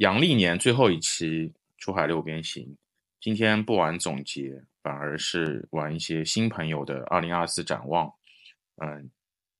[0.00, 2.74] 阳历年最后一期出海六边形，
[3.20, 8.10] 今天不玩总结，反而是玩一些新朋友的二零二四展望。
[8.76, 9.10] 嗯，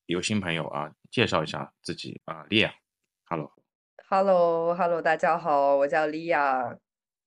[0.07, 2.73] 有新朋友啊，介绍一下自己啊，利亚
[3.27, 6.75] ，Hello，Hello，Hello，大家好，我叫利亚，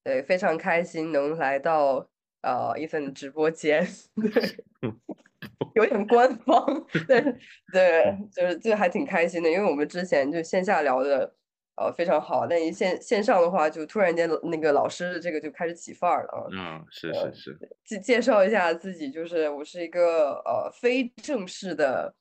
[0.04, 2.09] 对，非常开心能来到
[2.41, 4.89] 呃一份直播间，对，
[5.75, 7.21] 有点官方， 对
[7.71, 11.36] 对，就是就还挺开心的，因为我们之前就线下聊的。
[11.75, 12.45] 呃，非常好。
[12.47, 16.45] 那一线线上的话，就突然间那个老师这个就开始起范儿了啊。
[16.52, 17.59] 嗯，是是是。
[17.84, 22.13] 介介绍一下自己，就是我是一个呃非正式的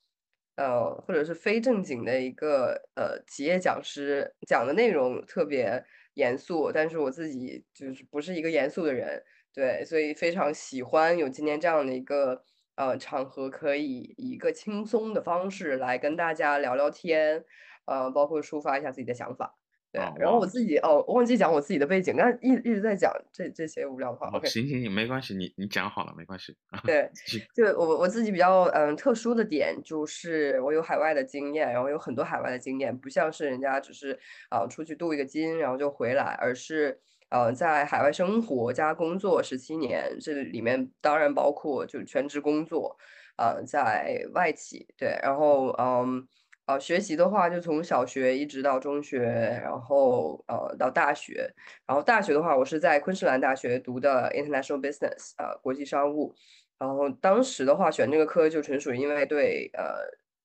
[0.57, 9.23] 呃或者是非正经的一个呃企业讲师，讲的内容特别严肃，但是我自己就是不是一个严肃的人，
[9.53, 12.43] 对，所以非常喜欢有今天这样的一个
[12.77, 17.45] 呃场合，可以以一个轻松的方式来跟大家聊聊天。
[17.87, 19.55] 呃，包括抒发一下自己的想法，
[19.93, 20.01] 对。
[20.19, 24.29] 然后我自己哦，忘记讲我自己的背景，但一一直在讲这这些无聊的话。
[24.29, 26.57] OK，行行行，没关系，你你讲好了，没关系。
[26.85, 27.11] 对，
[27.55, 42.97] 就我我自己比较嗯特殊的点就是我有海外的经验，然后有很多海外的经验，不像是人家只是啊出去镀一个金然后就回来，而是呃在海外生活加工作十七年，这里面当然包括就是全职工作，
[43.37, 46.27] 呃在外企对，然后嗯。
[46.67, 49.19] 呃，学习的话，就从小学一直到中学，
[49.63, 51.53] 然后呃到大学，
[51.87, 56.33] 然后大学的话，我是在昆士兰大学读的 International Business，呃，国际商务。
[56.79, 59.97] 然后当时的话，选这个科就纯属因为对呃，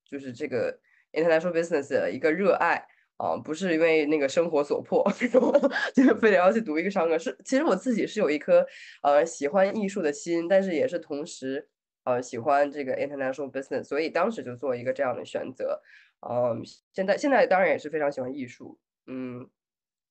[0.10, 0.80] 就是这个
[1.14, 2.84] International Business 的一个热爱
[3.18, 5.04] 啊，不是因为那个生活所迫，
[5.96, 7.18] 就非得要去读一个商科。
[7.18, 8.66] 是，其实我自己是有一颗
[9.04, 11.68] 呃喜欢艺术的心，但是也是同时
[12.06, 15.82] 呃喜欢这个 International Business，所以当时就做一个这样的选择。
[16.22, 16.62] 嗯，
[16.94, 18.80] 现在现在当然也是非常喜欢艺术。
[19.06, 19.48] 嗯，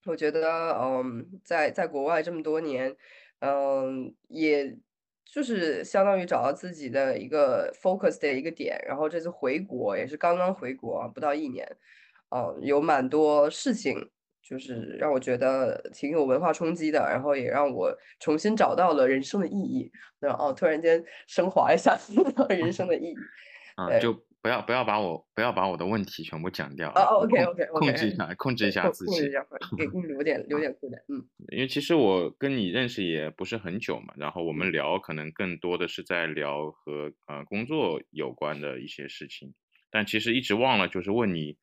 [0.07, 2.97] 我觉得，嗯，在在国外这么多年，
[3.41, 4.79] 嗯，也
[5.25, 8.81] 就是相当于找到自己的一个 focus 的一个点。
[8.87, 11.77] 然后这次回国也是刚刚回国，不到一年，
[12.31, 14.11] 嗯，有蛮多事情，
[14.41, 17.01] 就是让我觉得挺有文化冲击的。
[17.01, 19.91] 然后也让我重新找到了人生的意义。
[20.21, 21.99] 然后突然间升华一下
[22.49, 23.15] 人生的意义。
[23.75, 24.26] 啊，就。
[24.47, 26.89] 不要不要把我不要把我的问题全部讲掉。
[26.91, 29.45] 哦，OK OK OK，控制一下，控制一下自己，控制一下，
[29.77, 31.03] 给你留点留点 空间。
[31.09, 39.53] 嗯，因为其实我跟你认识也不是很久嘛，然后我们聊可能更多的是在聊和呃工作有关的一些事情，
[39.91, 41.57] 但其实一直忘了就是问你，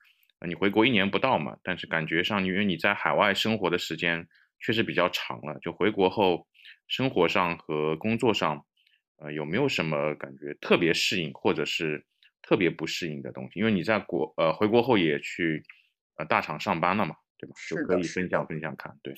[0.45, 4.27] 你回国一年不到嘛，但是感觉上因为你在海外生活的时间
[4.59, 6.45] 确实比较长了，就回国后
[6.89, 8.65] 生活上和工作上，
[9.19, 12.05] 呃有没有什么感觉特别适应或者是？
[12.43, 15.63] 特别不适应的东西，因为你在国呃回国后也去
[16.17, 17.55] 呃大厂上班了嘛，对吧？
[17.67, 19.15] 就可以分享分享看，对。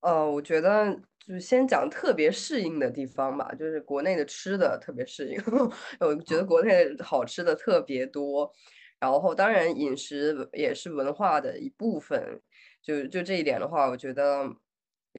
[0.00, 5.36] 呃，我觉得就是先讲特别适应的地方吧，就是国内的吃的特别适应，
[6.00, 8.52] 我觉得国内好吃的特别多，
[9.00, 12.40] 然后当然饮食也是文化的一部分，
[12.80, 14.48] 就就这一点的话，我觉得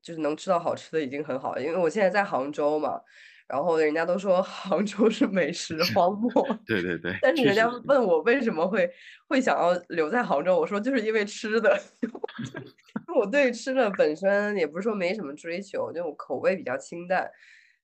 [0.02, 3.02] 就是能吃到好吃的已经很好了，因为我现在在杭州嘛。
[3.48, 6.30] 然后人家都说杭州是美食荒漠，
[6.68, 7.18] 对对对。
[7.22, 8.90] 但是人家问我为什么会
[9.30, 11.82] 会想要留在杭州，我说就是因为吃的。
[13.16, 17.32] 我对吃的本身也不是说没什么追求，就口味比较清淡。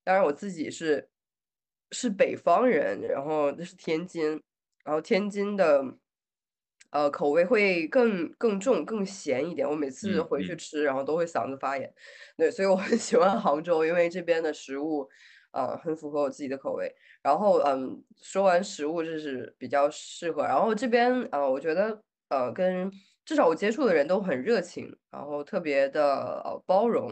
[0.04, 1.10] 当然我自己是
[1.92, 4.44] 是北方人，然后那是天津，
[4.84, 5.82] 然后天津的
[6.92, 9.68] 呃口味会更更重、更咸一点。
[9.68, 11.92] 我每次回去吃，然后都会嗓子发炎。
[12.36, 15.10] 对，所以我很喜欢杭州，因为这边的食物。
[15.54, 16.94] 呃，很符合我自己的口味。
[17.22, 20.44] 然后，嗯，说完食物就是比较适合。
[20.44, 22.92] 然后这边，呃，我觉得，呃，跟
[23.24, 27.10] 至少我接触的人都很热情，然后特别的呃包容，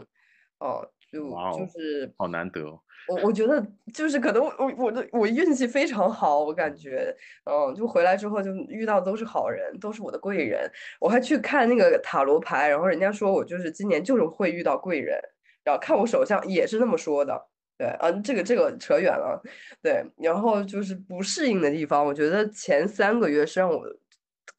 [0.58, 2.60] 哦，就就是好难得。
[3.08, 3.60] 我我觉得
[3.92, 7.12] 就是可能我我的我运气非常好，我感觉，
[7.44, 10.70] 嗯，就回来之后就遇到都是好人，都是我的贵人。
[11.00, 15.18] 我还去看那个塔罗牌，然后人家说我就是今年就是会遇到贵人，
[15.64, 17.48] 然后看我手相也是那么说的。
[17.82, 19.42] 对啊，这个这个扯远了。
[19.82, 23.84] 对，然后就是不适应的地方，我觉得前三个月是让我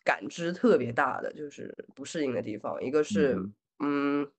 [0.04, 2.84] 感知特别大的，就是不适应的地方。
[2.84, 3.40] 一个是，
[3.80, 4.30] 嗯，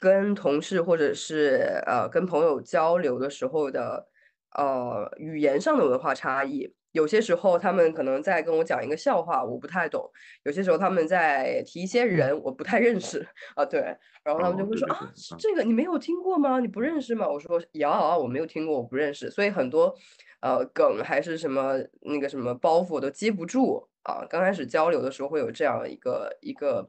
[0.00, 4.08] 跟同事或者是呃跟朋友交流的时候的
[4.56, 6.74] 呃语言上的文化差异。
[6.94, 10.00] 有些时候他们可能在跟我讲一个笑话，我不太懂；
[10.44, 13.26] 有些时候他们在提一些人，我不太认识
[13.56, 13.64] 啊。
[13.64, 13.80] 对，
[14.22, 16.60] 然后他们就会说啊，这个你没有听过吗？
[16.60, 17.28] 你不认识吗？
[17.28, 19.28] 我说有啊，我没有听过，我不认识。
[19.28, 19.92] 所以很多
[20.40, 24.24] 呃梗还是什么那个什么包袱我都接不住啊。
[24.30, 26.88] 刚开始交流的时候会有这样一个一个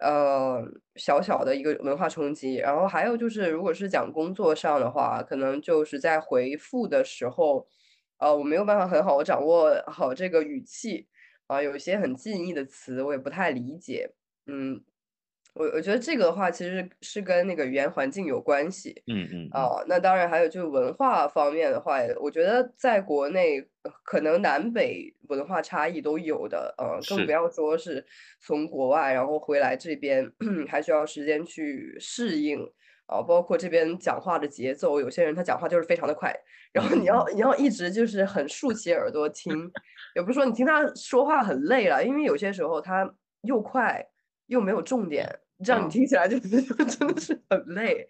[0.00, 0.62] 呃
[0.96, 2.56] 小小的一个文化冲击。
[2.56, 7.66] 然后还有就是，如果是讲工作上的话，可能就是在回复的时候，
[8.20, 11.08] 呃，我没有办法很好的掌握好这个语气
[11.48, 14.10] 啊，有一些很近义的词我也不太理解，
[14.46, 14.84] 嗯。
[15.52, 19.02] 我我觉得这个的话，其实是跟那个语言环境有关系。
[19.08, 19.48] 嗯嗯。
[19.52, 23.60] 哦，那当然还有就是文化方面的话，我觉得在国内
[24.04, 28.06] 可能南北文化差异都有的，呃，更不要说是
[28.40, 30.24] 从国外然后回来这边，
[30.70, 32.60] 还需要时间去适应
[33.10, 33.20] 啊。
[33.22, 36.34] 包括这边讲话的节奏，有些人他讲话就是非常的快，
[36.72, 39.70] 然后你要你要一直就是很竖起耳朵听，
[40.14, 43.12] 也不是说你听他说话很累了，因为有些时候他
[43.42, 44.06] 又快。
[44.50, 45.24] 又没有重点，
[45.64, 46.50] 这样你听起来就 真
[47.06, 48.04] 的是很累。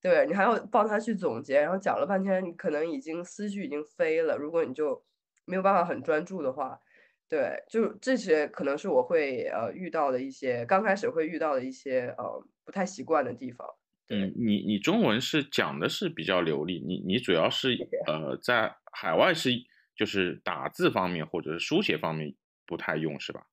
[0.00, 4.36] 对你还要帮他去总结，然后讲了半天，你可能已经思绪已经飞了。
[4.36, 5.04] 如果你就
[5.44, 6.78] 没有办法很专注的话，
[7.28, 13.66] 对，就这些可能是我会呃遇到的一些刚开始会遇到的一些呃不太习惯的地方。
[14.08, 17.76] 嗯，你你中文是讲的是比较流利，你你主要是
[18.06, 19.50] 呃在海外是
[19.96, 22.34] 就是打字方面或者是书写方面
[22.66, 23.46] 不太用是吧？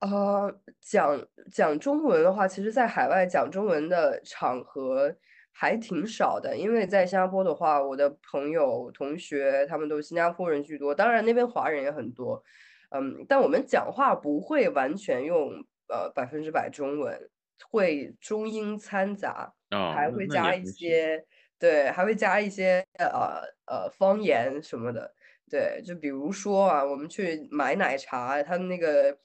[0.00, 5.16] 呃，讲讲中文的话，其实，在海外讲中文的场合
[5.52, 6.54] 还挺少的。
[6.54, 12.44] 因为在新加坡的话，我的朋友、同学他们都新加坡人居多，当然那边华人也很多。
[12.90, 15.50] 嗯，但我们讲话不会完全用
[15.88, 17.30] 呃百分之百中文，
[17.70, 21.24] 会中英掺杂，还会加一些
[21.58, 25.14] 对，还会加一些呃呃方言什么的。
[25.50, 29.18] 对，就比如说啊，我们去买奶茶，他们那个。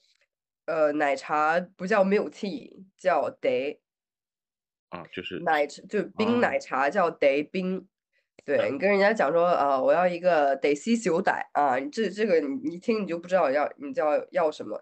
[0.65, 3.79] 呃，奶茶不叫 milk tea，叫 day。
[4.89, 7.85] 啊，就是奶茶，就冰奶茶叫 day 冰。
[8.45, 14.81] 对你跟人家讲说啊，我要一个 day C 小奶啊，这这个你一听你就不知道要你叫要什么。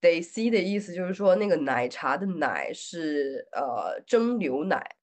[0.00, 4.96] Day C 的意思就是说那个奶茶的奶是呃蒸牛奶，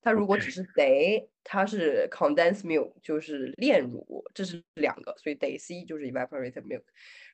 [0.00, 6.82] 它如果只是 day，它是 condensed milk，就是炼乳，这是两个，所以 day C 就是 evaporated milk。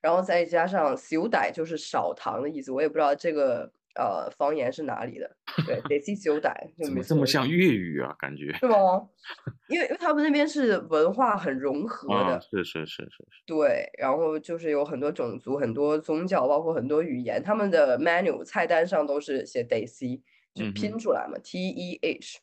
[0.00, 5.36] 然后再加上小歹就是少糖的意思，我也不知道这个呃方言是哪里的。
[5.66, 6.52] 对，得西小歹
[6.84, 8.14] 怎么这么像粤语啊？
[8.18, 9.08] 感觉是吗？
[9.68, 13.42] 因为因为他们那边是文化很融合的，是是是是是。
[13.46, 20.20] 对，然后就是有很多种族、很多宗教，包括很多语言，他们的 menu 菜单上都是写 day C，
[20.54, 22.40] 就拼出来嘛，T E H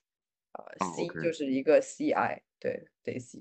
[0.54, 0.64] 啊
[0.96, 3.40] ，C 就是一个 C I，对，day C，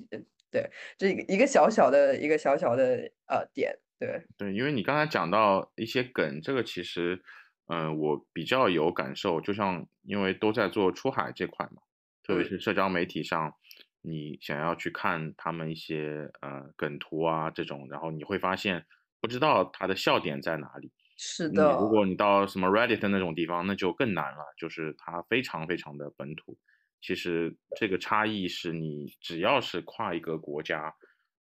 [0.51, 0.69] 对，
[0.99, 3.79] 这一个小小的一个小小的呃点。
[4.01, 7.23] 对对，因为你刚才讲到一些梗，这个其实，
[7.71, 9.41] 嗯，我比较有感受。
[9.41, 11.81] 就像因为都在做出海这块嘛，
[12.23, 13.55] 特别是社交媒体上，
[14.03, 18.85] 你想要去看他们一些呃梗图啊这种，然后你会发现
[19.21, 20.91] 不知道它的笑点在哪里。
[21.17, 21.77] 是的。
[21.79, 26.59] 如果你到什么 Reddit 那种地方，那就更难了，就是它非常非常的本土。
[27.01, 30.95] 其实这个差异是你只要是跨一个国家。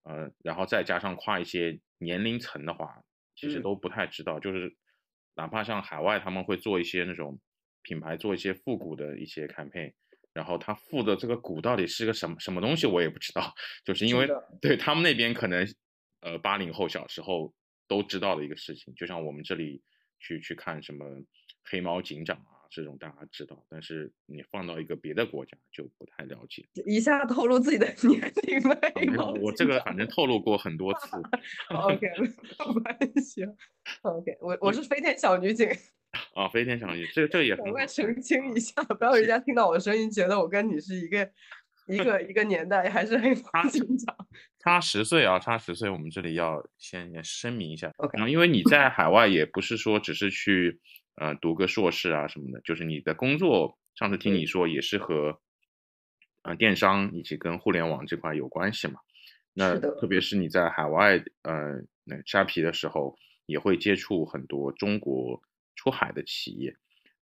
[0.05, 3.03] 呃，然后再加上跨一些年龄层的话，
[3.35, 4.39] 其实都不太知道。
[4.39, 4.77] 就是
[5.37, 7.39] 哪怕像海外，他们会做一些那种
[7.83, 9.93] 品牌做一些复古的一些 campaign，
[10.33, 13.55] 然后他复的这个古到底是个什么什么东西，我也不知道。
[13.85, 14.29] 就是因为
[14.61, 15.67] 对他们那边可能，
[16.21, 17.53] 呃，八零后小时候
[17.89, 19.83] 都知道的一个事情，就像我们这里
[20.21, 21.05] 去去看什么
[21.65, 22.54] 黑猫警长啊。
[22.75, 26.67] 这种大家知道，但是你放到一个别的国家就不太了解。
[26.85, 28.77] 一下透露自己的 年龄了。
[28.97, 31.17] 没有，我这个反正透露过很多次。
[31.71, 33.47] OK，没关系。
[34.03, 35.69] OK，我我是飞天小女警。
[36.35, 37.55] 啊，飞天小女警，这这也。
[37.55, 41.31] 赶快澄清一下，不要人家听到我的声音觉得我跟你是一个
[41.87, 44.17] 一个一个年代，还是黑猫警长。
[44.59, 47.93] 差十岁啊，差十岁，我们这里要先先声明一下。
[47.99, 50.81] OK，因为你在海外也不是说只是去。
[51.17, 55.39] 呃，读个硕士啊什么的，就是你的工作，上次听你说也是和，
[56.43, 59.01] 呃，电商以及跟互联网这块有关系嘛？
[59.53, 63.17] 那特别是你在海外，呃，那虾皮的时候，
[63.47, 65.41] 也会接触很多中国
[65.77, 66.75] 出海的企业。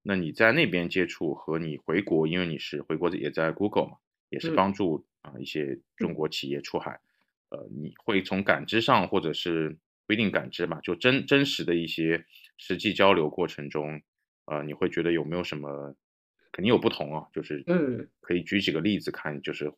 [0.03, 3.99] 那你在那边接触和你回国，因为你是回国也在 Google 嘛，
[4.31, 6.99] 也是帮助啊一些中国企业出海。
[7.51, 12.25] 呃，你会从感知上，或者是不一定感知吧，就真真实的一些。
[12.65, 14.01] 实际交流过程中，
[14.45, 15.93] 呃，你会觉得有没有什么
[16.53, 17.27] 肯定有不同啊？
[17.33, 19.43] 就是嗯，可以举几个例子看。
[19.43, 19.69] 就是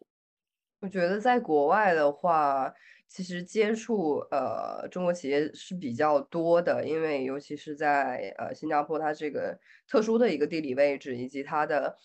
[0.83, 2.71] 我觉得在国外的话，
[3.09, 11.97] 其实接触呃中国企业是比较多的，因为尤其是在呃新加坡，它这个特殊的一个地理位置以及它的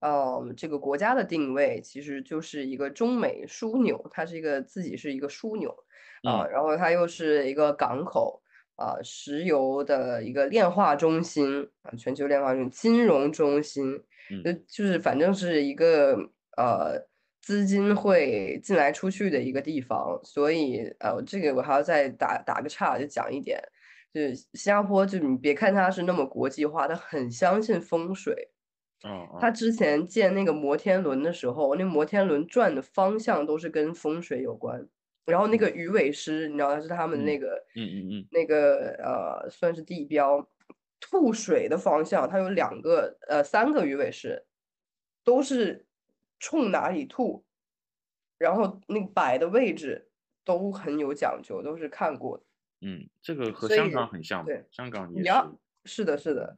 [0.00, 5.74] 呃这个国家的定位，其实就是一个中美枢纽，它是一个自己是一个枢纽
[6.24, 8.42] 啊，然后它又是一个港口。
[8.76, 14.00] 啊石油的一个炼化中心啊，全球炼化中心、金融中心，
[14.44, 16.16] 就就是反正是一个
[16.56, 16.98] 呃
[17.42, 23.60] 资金会进来出去的一个地方，所以呃这个我还要再打打个岔，就讲一点，
[24.12, 28.50] 就是新加坡，就你别看它是那么国际化，它很相信风水。
[29.04, 34.88] 哦，他之前建那个摩天轮的时候，那摩天轮转的方向都是跟风水有关。
[35.26, 40.48] 然后那个鱼尾狮，你知道是他们那个，嗯嗯嗯，那个呃，算是地标，
[41.00, 44.46] 吐水的方向，它有两个呃三个鱼尾狮，
[45.24, 45.84] 都是
[46.38, 47.44] 冲哪里吐，
[48.38, 50.08] 然后那个摆的位置
[50.44, 52.44] 都很有讲究，都是看过的。
[52.82, 55.32] 嗯，这个和香港很像，对，香港也是，
[55.84, 56.56] 是的，是的。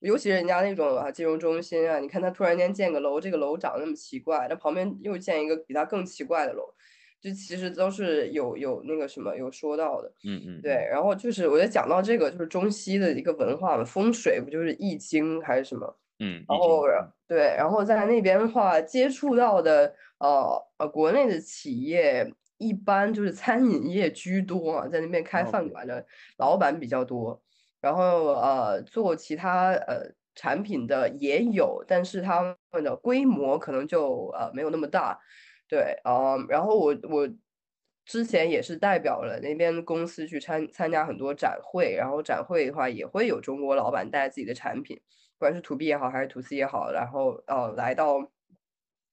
[0.00, 6.74] 尤其是人家那种啊金融中心啊，你看他突然间建个楼，这个楼长那么奇怪，那旁边又建一个比它更奇怪的楼，
[7.22, 10.72] 就其实都是有有那个什么有说到的，嗯嗯，对。
[10.90, 15.96] 然后就是我觉得讲到这个就是中西的一个文化嘛，风水不就是易经还是什么？
[16.18, 16.82] 嗯，然后
[17.28, 26.04] 对，然后在那边的话接触到的呃呃国内的企业一般就是餐饮业居多啊，在那边开饭馆的
[26.38, 27.40] 老板比较多。
[27.80, 35.18] 然后呃，做其他呃产品的也有，但是他们的规模可能就呃没有那么大，
[35.72, 36.36] 对啊。
[36.50, 37.26] 然后我我
[38.04, 45.00] 之前也是代表了那边公司去参参加很多展会，然后展会的话也会有中国老板带自己的产品，
[45.38, 48.30] 不管是 to B 也好还是 to C 也好，然后呃来到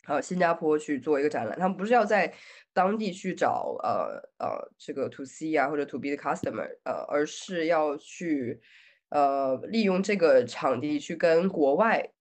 [0.08, 2.34] 呃新加坡去做一个展览，他们不是要在。
[2.72, 8.62] 当地去找呃呃这个 to C 啊或者 to B 的 customer，呃，而是要去
[9.10, 12.12] 呃利用这个场地去跟国外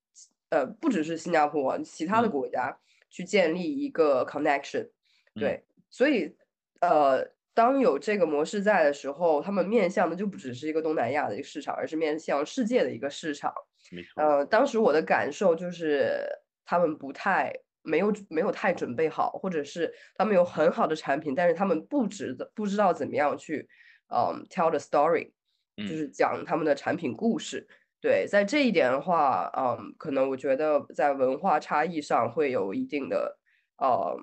[0.48, 2.76] 呃不只是新加坡，其他的国家
[3.08, 4.90] 去建立一个 connection。
[5.34, 6.36] 对，所以
[6.80, 7.24] 呃
[7.54, 13.52] 当有这个模式在的时候，他们面向的就不只是一个东南亚的一个市场，而是面向世界的一个市场。
[13.90, 14.22] 没错。
[14.22, 16.20] 呃，当时我的感受就是
[16.64, 17.52] 他们不太。
[17.84, 23.66] 没有没有太准备好，或者是他们有很好的产品，但是他们不知不知道怎么样去，
[24.08, 25.30] 嗯，tell the story，
[25.76, 27.66] 就是讲他们的产品故事。
[28.00, 33.38] 对，在这一点的话，嗯，可能我觉得在文化差异上会有一定的，
[33.78, 34.16] 呃，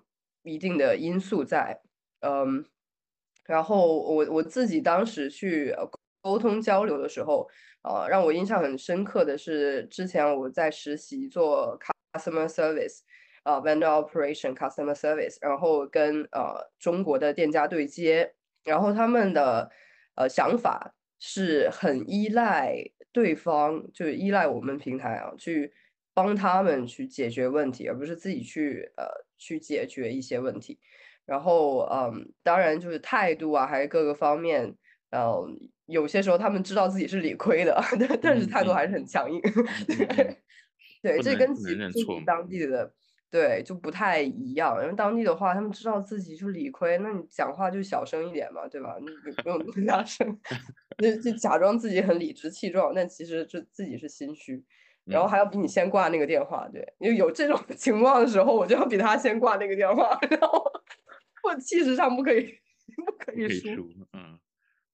[0.44, 1.82] 一定的因素在。
[2.22, 2.66] 嗯，
[3.46, 5.76] 然后我我自己当时去
[6.22, 7.50] 沟通交流的时候，
[7.84, 11.78] 呃，让我印象很深刻的是，之前我在实习做
[12.14, 13.02] customer service。
[13.44, 19.70] 呃，vendor operation customer service，然后跟呃中国的店家对接，然后他们的
[20.16, 22.76] 呃想法是很依赖
[23.12, 25.74] 对方，就是依赖我们平台啊，去
[26.14, 29.06] 帮他们去解决问题，而不是自己去呃
[29.38, 30.80] 去解决一些问题。
[31.26, 34.76] 然后嗯，当然就是态度啊，还是各个方面，
[35.12, 37.82] 嗯，有些时候他们知道自己是理亏的，
[38.22, 39.42] 但是态度还是很强硬。
[41.02, 42.94] 对，这跟自己当地的。
[43.32, 44.82] 对，就不太一样。
[44.82, 48.96] 因为当地的话，他们知道自己就理亏，那你讲话就小声一点嘛，对吧？
[49.02, 49.08] 你
[49.44, 50.40] 不用那么大声，
[50.98, 54.64] 就就假装自己很理直气壮，但其实就自己是心虚，
[55.06, 56.68] 然后还要比你先挂那个电话。
[56.72, 60.64] 对，因为有这种情况的时候，我就要比他先挂那个电话，然后
[61.44, 62.58] 我气势上不可以
[63.06, 63.90] 不可以输。
[64.14, 64.40] 嗯，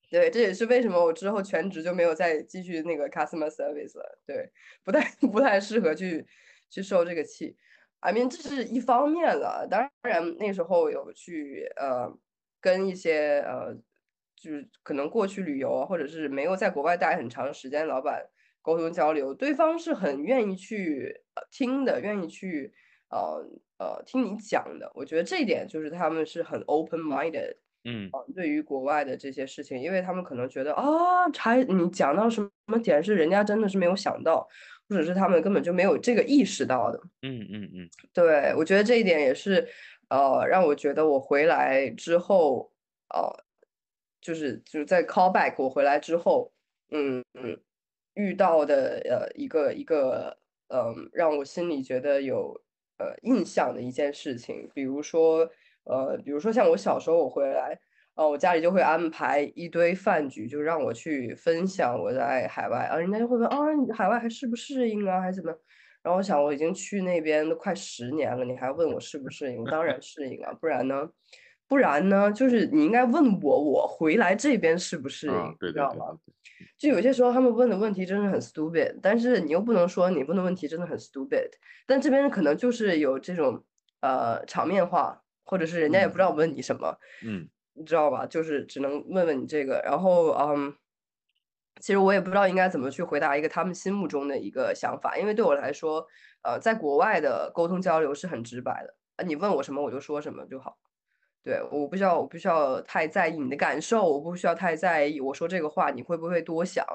[0.10, 4.20] 对，这也是为什么我之后全职就没有再继续那个 customer service 了。
[4.26, 4.52] 对，
[4.84, 6.26] 不太不太适合去
[6.70, 7.56] 去受这个气。
[8.02, 9.68] I mean，这是一方面了。
[9.70, 12.12] 当然，那时候有去呃
[12.60, 13.78] 跟一些呃，
[14.42, 18.26] 就是可能过去旅游啊，或者是没有在国外待很长时间老板
[18.62, 21.22] 沟通交流，对方是很愿意去
[21.52, 22.74] 听的，愿意去
[23.10, 23.46] 呃
[23.78, 24.92] 呃听你讲的。
[24.96, 34.48] 我觉得这一点就是他们是很 open minded，嗯，对于国外的这些事情，因为他们可能觉得啊，才你讲到什么点是人家真的是没有想到。
[34.90, 39.66] 或者是他们根本就没有这个意识到的，嗯嗯嗯，对我觉得这一点也是，
[40.10, 42.70] 呃，让我觉得我回来之后，
[43.08, 43.41] 呃，
[44.22, 46.52] 就是就是在 callback 我回来之后，
[46.92, 47.60] 嗯嗯，
[48.14, 50.38] 遇到的呃一个一个，
[50.68, 52.62] 嗯，让我心里觉得有
[52.98, 55.50] 呃印象的一件事情，比如说，
[55.84, 57.80] 呃，比如说像我小时候我回来。
[58.14, 63.58] 啊，我家里就会安排一堆饭局，就让我去分享我在海外啊，人家就会问啊，
[63.96, 65.58] 海外还适不适应啊，还是怎么？
[66.04, 69.64] 然后我想，我已经去那边都快十年了，你还问我适不适应？
[69.64, 71.10] 当然适应啊，不然呢？
[71.72, 72.30] 不然呢？
[72.34, 75.56] 就是你应该问我，我回来这边适不适应？
[75.62, 76.08] 你知道吗？
[76.78, 81.50] 就有些时候他们问的问题真的很 stupid，但是你又不能说你问的问题真的很 stupid，
[81.88, 83.64] 但这边可能就是有这种
[84.02, 87.48] 呃场面话，或者是人家也不知道问你什么，嗯。
[87.74, 88.26] 你知道吧？
[88.26, 90.76] 就是只能问问你这个，然后嗯，
[91.80, 96.06] 其实我也不知道应该怎么去回答一个他们心目中的一个想法，因为对我来说，
[96.44, 100.78] 呃，在国外的沟通交流是很直白的，啊，你问我什么我就说什么就好。
[101.44, 106.86] 对，我不需要，我不需要太在意你的感受，我不需要太在意我说这个话你会不会多想，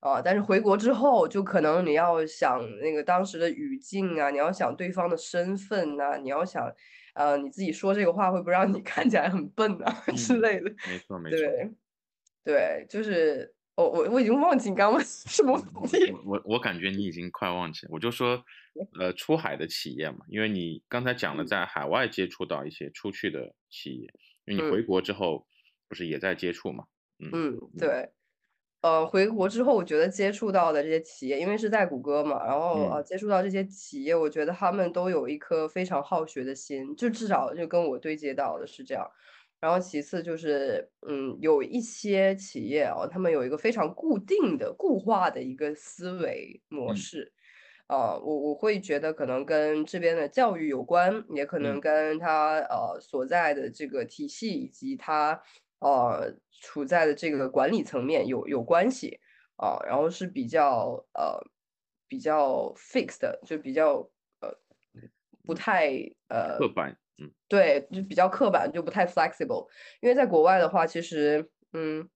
[0.00, 6.70] 啊，但是回国之后，就可能你要想那个当时的语境啊，你要想对方的身份呐，你要想，
[7.14, 10.70] 呃，你自己说这个话会不会让你 看起来很笨啊之类的。
[10.88, 11.36] 没错，没错。
[11.36, 11.70] 对，
[12.44, 13.52] 对，就是。
[13.76, 16.14] 我我我已经忘记你刚问 什么问题。
[16.24, 17.88] 我我感觉你已经快忘记了。
[17.92, 18.40] 我就说，
[18.98, 24.08] 呃，出海的企业嘛，因为你刚才讲了在海外接触到一些出去的企业，
[24.46, 25.46] 因为你回国之后
[25.88, 26.84] 不是也在接触嘛？
[27.18, 28.10] 嗯，对。
[28.82, 39.10] 呃，回国之后，我觉得接触到的这些企业，因为是在谷歌嘛，然后呃，接触到这些企业，我觉得他们都有一颗非常好学的心，就至少就跟我对接到的是这样。
[39.58, 47.32] 然后其次就是，嗯，有一些企业哦，他们有一个非常固定的、固化的一个思维模式，
[47.86, 55.42] 啊，我我会觉得可能跟这边的教育有关，也可能跟他呃所在的这个体系以及他
[55.80, 59.20] 呃处在的这个管理层面有有关系
[59.56, 61.38] 啊，然后是比较呃
[62.08, 64.08] 比较 fixed，就比较
[64.40, 64.50] 呃
[65.44, 65.90] 不太
[66.28, 66.98] 呃刻板。
[67.18, 69.68] 嗯，对，就比较刻板，就不太 flexible。
[70.00, 72.08] 因为在国外的话，其实，嗯，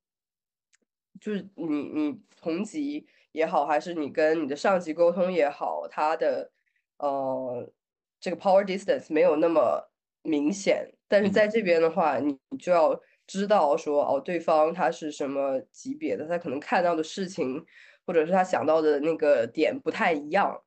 [1.21, 6.51] 就是你你同级也好，还是你跟你的上级沟通也好，他的
[6.99, 7.73] 呃
[8.21, 9.91] 这个 power distance 没有那么
[10.23, 10.95] 明显。
[11.09, 17.65] 但是在这边的话，你就要知道说，哦，对方他是什么级别的，他可能看到的事情，
[18.07, 20.63] 或者是他想到的那个点不太一样，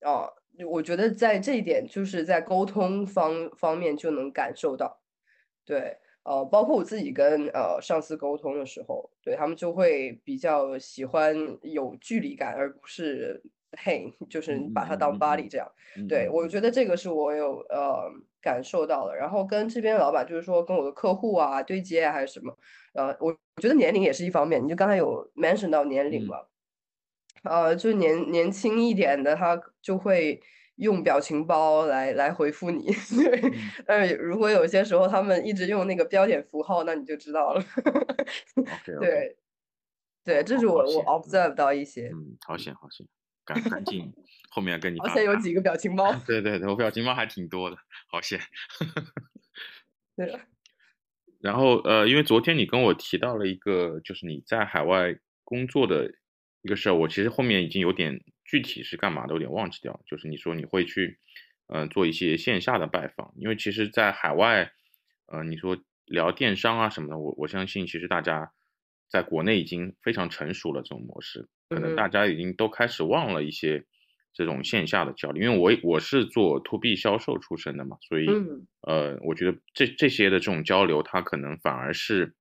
[0.00, 0.30] 啊。
[0.66, 5.02] 我觉得在这一点，就是在沟通方方面就能感受到，
[5.66, 13.40] 对，呃，包括我自己跟呃上司沟通的时候，对他们就会比较喜欢有距离感，而不是
[13.78, 15.70] 嘿，就是把他当 body 这样。
[16.08, 18.10] 对我觉得这个是我有呃
[18.42, 19.14] 感受到的。
[19.14, 22.58] 然后跟这边老板就是说，跟我的客户啊对接啊还是什么，
[22.94, 24.62] 呃，我我觉得年龄也是一方面。
[24.64, 26.38] 你就刚才有 mention 到年龄嘛。
[27.44, 30.40] 呃，就年年轻一点的，他就会
[30.76, 32.86] 用表情包来来回复你。
[33.16, 33.52] 对，
[33.86, 37.64] 但是如果有些时候他们一直用那个标点符号，那你就知道了。
[39.00, 39.36] 对，
[40.24, 42.10] 对，这是我我 observe 到一些。
[42.12, 43.06] 嗯，好险好险，
[43.44, 44.12] 赶赶 紧
[44.50, 44.98] 后面跟你。
[45.00, 46.12] 好险有几个表情包。
[46.26, 47.76] 对对对，我表情包还挺多的，
[48.08, 48.40] 好险。
[50.16, 50.38] 对。
[51.40, 56.12] 然后呃，因为昨天你跟我提到了一个，就是你在海外工作的。
[56.62, 60.00] 一个事儿，我其实后面已经有点具体是干嘛的，有点忘记掉。
[60.06, 61.18] 就是你说你会去，
[61.66, 64.70] 嗯，做一些线下的拜访，因为其实，在海外，
[65.26, 68.52] 呃，你说聊电商啊什么的，我我相信其实大家
[69.10, 73.84] 在国内已经非常成熟了这种模式，可能大家已经都开始忘了一些
[74.32, 75.42] 这种线下的交流。
[75.42, 78.26] 因为我我是做 to B 销售出身的嘛，所以，
[78.82, 82.34] 呃，我觉得这这些的这种交流，它可能反而是，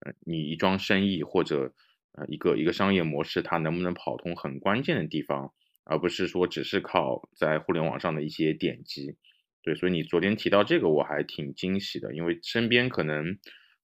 [0.00, 1.72] 呃，你一桩生意或者。
[2.12, 5.52] 呃，一个一个商业模式，它能不能跑通很关键的地方，
[5.84, 9.16] 而不是说只是靠在互联网上的一些点击。
[9.62, 13.38] 对，所以你昨天提到这个，我还挺惊喜的，因为身边可能，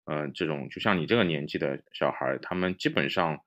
[0.06, 3.38] 嗯，这种就像你这个年纪的小孩，他们基本上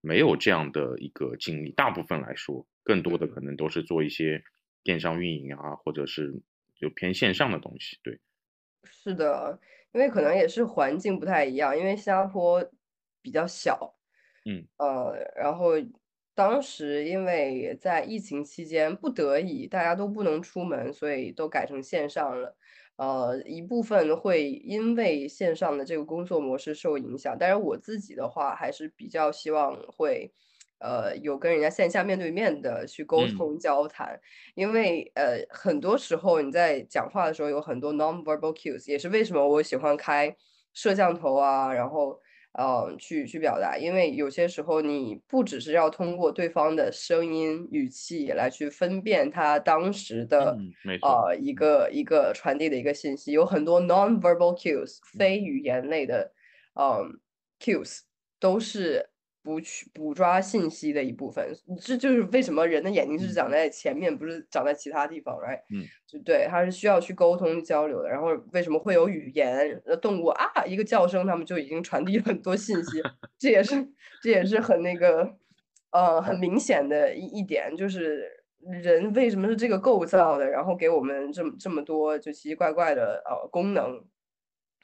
[0.00, 1.70] 没有这样的一个经历。
[1.72, 4.42] 大部分来说，更多的可能都是做一些
[4.82, 6.32] 电商运营啊，或者是
[6.80, 7.98] 就偏线上的东西。
[8.02, 8.18] 对，
[8.84, 9.58] 是的，
[9.92, 12.64] 因为可能也是环境不太一样，因为新加坡
[13.22, 13.94] 比较小。
[14.44, 15.70] 嗯，呃，然后
[16.34, 22.56] 当时因为在疫情期间不得已，大家都不能出门，所以都改成线上了。
[22.96, 30.32] 呃，一部分会因为线上的这个工作模式受影响，但是我自己的话还是比较希望会，
[30.78, 34.20] 呃，有跟人家线下面对面的去沟通交谈，
[34.54, 40.36] 因为呃，很多时候你在讲话的时候有很多 non-verbal cues，也是为什么我喜欢开
[40.72, 42.20] 摄像头啊，然后。
[42.58, 50.56] 嗯，去去表达，因为有些时候你不只是要通过对方的声音语气来去分辨他当时的
[51.02, 56.32] 呃一个一个传递的一个信息，有很多 non-verbal cues 非语言类的
[56.74, 57.18] 嗯
[57.60, 58.00] cues
[58.38, 59.10] 都是。
[59.44, 61.46] 捕取捕抓信息的一部分，
[61.78, 65.60] 这就是为什么人的眼睛是长在前面，不是长在其他地方，right？
[65.70, 68.08] 嗯，就对，它是需要去沟通交流的。
[68.08, 69.78] 然后为什么会有语言？
[70.00, 73.02] 动物啊，一个叫声，他们就已经传递很多信息，
[73.38, 73.86] 这也是
[74.22, 75.36] 这也是很那个，
[75.90, 78.26] 呃，很明显的一一点，就是
[78.82, 84.02] 人为什么是这个构造的，然后给我们这么这么多就奇奇怪怪的呃功能，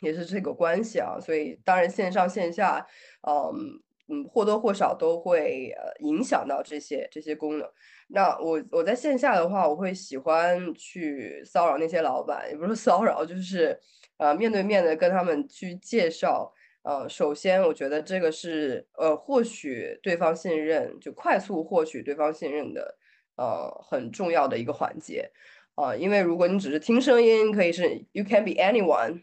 [0.02, 1.18] 也是这个关系啊。
[1.18, 2.86] 所以当然线上线下，
[3.26, 3.80] 嗯。
[4.10, 7.68] 嗯，或多或少都会呃影响到这些这些功能。
[8.08, 13.78] 那我我在线下的话，我会喜欢去骚扰那些老板，也不是骚扰，就是
[14.18, 16.52] 呃面对面的跟他们去介绍。
[16.82, 22.96] 呃，首先我觉得这个是呃获取对方信任，就快速获取对方信任的
[23.36, 25.30] 呃很重要的一个环节。
[25.74, 29.22] 啊，因为如果你只是听声音，可以是 you can be anyone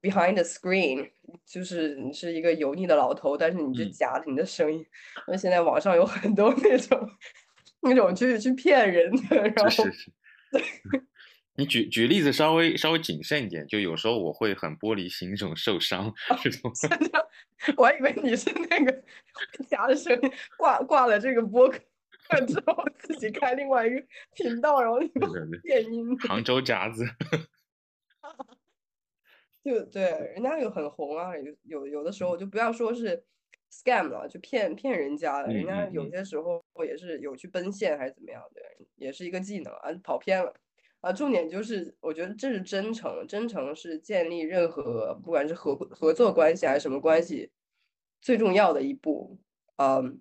[0.00, 1.10] behind the screen，
[1.44, 4.84] 就是你是一个油腻的老头，但是你就夹着你的声音。
[5.26, 7.10] 那现在网上有很多那种
[7.80, 9.84] 那种去去骗人的，然后
[11.56, 16.72] 你举举例子稍微稍微谨慎一点，就有时候我会很玻璃心，这种受伤这种。
[17.76, 19.02] 我还以为你是那个
[19.68, 21.78] 夹着声音挂挂了这个播客。
[22.46, 24.02] 之后自己开另外一个
[24.34, 24.98] 频道，然后
[25.62, 26.16] 变音。
[26.20, 27.04] 杭州夹子。
[29.64, 30.02] 就对，
[30.34, 33.24] 人家有很红啊，有有有的时候就不要说是
[33.70, 38.60] scam 了，就骗骗人家的，人家有些时候也是有去奔现还是怎么样的，
[38.96, 40.52] 也是一个技能啊，跑偏了
[41.00, 41.12] 啊。
[41.12, 47.52] 重点就是，我觉得这是真诚，真诚是建立任何不管是合合作关系还是什么关系
[48.20, 49.38] 最重要的一步，
[49.76, 50.20] 嗯。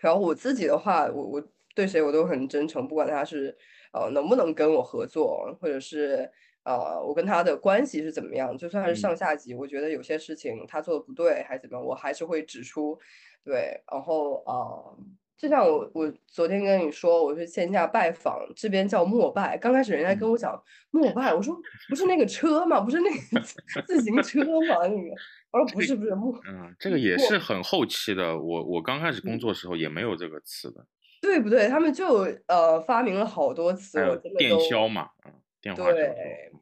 [0.00, 3.58] 然后我自己的话，我我对谁我都很真诚，不管他是
[3.92, 6.30] 呃能不能跟我合作，或者是
[6.64, 12.98] 呃我跟他的关系是怎么样，就算是上下级，我觉得有些事情他做的不对还是怎么样，我还是会指出。
[13.44, 14.92] 对，然后啊，
[15.36, 21.56] 就像我我昨天跟你说，我去线下拜访，这边叫陌拜，刚开始人家跟我讲陌拜，我说
[21.88, 22.80] 不是那个车吗？
[22.80, 23.40] 不是那个
[23.86, 24.86] 自 行车吗？
[24.86, 25.14] 那个。
[25.50, 28.38] 我说不是不是陌，嗯，这个也是很后期的。
[28.38, 30.86] 我我刚开始工作时候也没有这个词的，
[31.22, 31.68] 对不对？
[31.68, 36.52] 他们就呃发明了好多词，我真的电销嘛，嗯，电话对，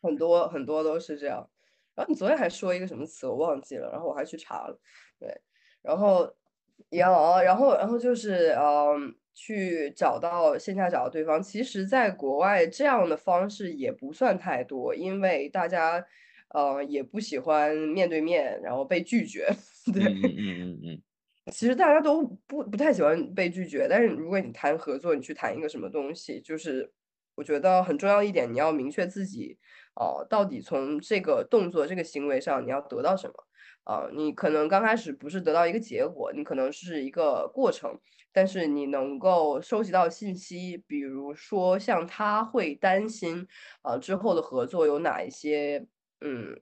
[0.00, 1.48] 很多很多都是这样。
[1.94, 4.78] 然后你昨天还说一个什么词，我忘记了，然后我还去查了，
[5.18, 5.28] 对，
[5.82, 6.34] 然后
[6.90, 11.42] 要然后然后就是嗯，去找到线下找到对方。
[11.42, 16.04] 其实，在国外这样的方式也不算太多，因为大家。
[16.50, 19.48] 呃，也不喜欢面对面，然后被拒绝。
[19.92, 21.02] 对，嗯嗯嗯嗯。
[21.50, 26.92] 其实大家都不不太喜欢被拒绝，但是如果你谈合作，你去谈一个什么东西，就是
[27.34, 29.58] 我觉得很重要一点，你要明确自己，
[29.94, 33.34] 哦，到底从这个动作、这个行为上你要得到什么。
[33.84, 38.00] 啊，你可能刚开始不是得到一个结果，你可能是一个过程，
[38.32, 43.46] 但是你能够收集到信息，比如说像他会担心，
[43.82, 45.86] 啊，之后的合作有哪一些。
[46.22, 46.58] 嗯，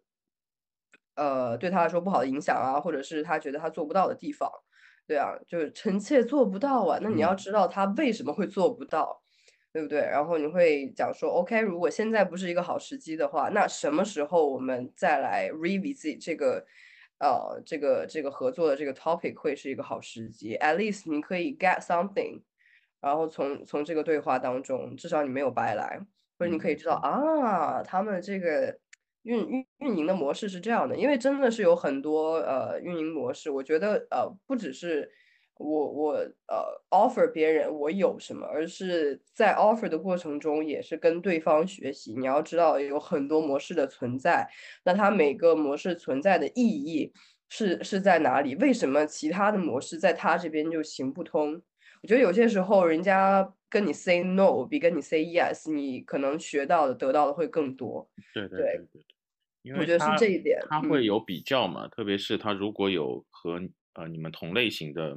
[1.14, 4.50] 呃，对他来说不好的影响啊，或者是他觉得他做不到的地方，
[5.06, 6.98] 对啊，就是臣妾做不到啊。
[7.00, 9.21] 那你要知道他为什么会做不到，
[9.72, 10.00] 对不对？
[10.00, 16.66] 然后你会讲说，OK，如果现在不是一个好时机的话，那什么时候我们再来 revisit 这个，
[17.18, 22.42] 呃，这个这个合作的这个 topic 会是一个好时机？At least 你可以 get something，
[23.00, 26.00] 然后从从这个对话当中，至少你没有白来，
[26.38, 28.78] 或者你可以知道啊，他们这个。
[29.24, 35.08] 运运运营的模式是这样的，因为真的是有很多呃运营模式，我觉得呃不只是
[35.58, 36.12] 我我
[36.48, 42.14] 呃 offer 别人我有什么，而是在 offer 的过程中也是跟对方学习。
[42.14, 44.48] 你要知道有很多模式的存在，
[44.84, 47.12] 那它每个模式存在的意义
[47.48, 48.54] 是是在哪里？
[48.56, 51.62] 为什么其他的模式在他这边就行不通？
[52.02, 58.10] 我觉得有些时候人家跟你 say no 比跟你 say yes，你可能学到的得到的会更多。
[58.34, 59.06] 对对对对。
[59.62, 63.60] 因为我觉得是这一点，他会有比较嘛，特别是他如果有和
[63.92, 65.16] 呃你们同类型的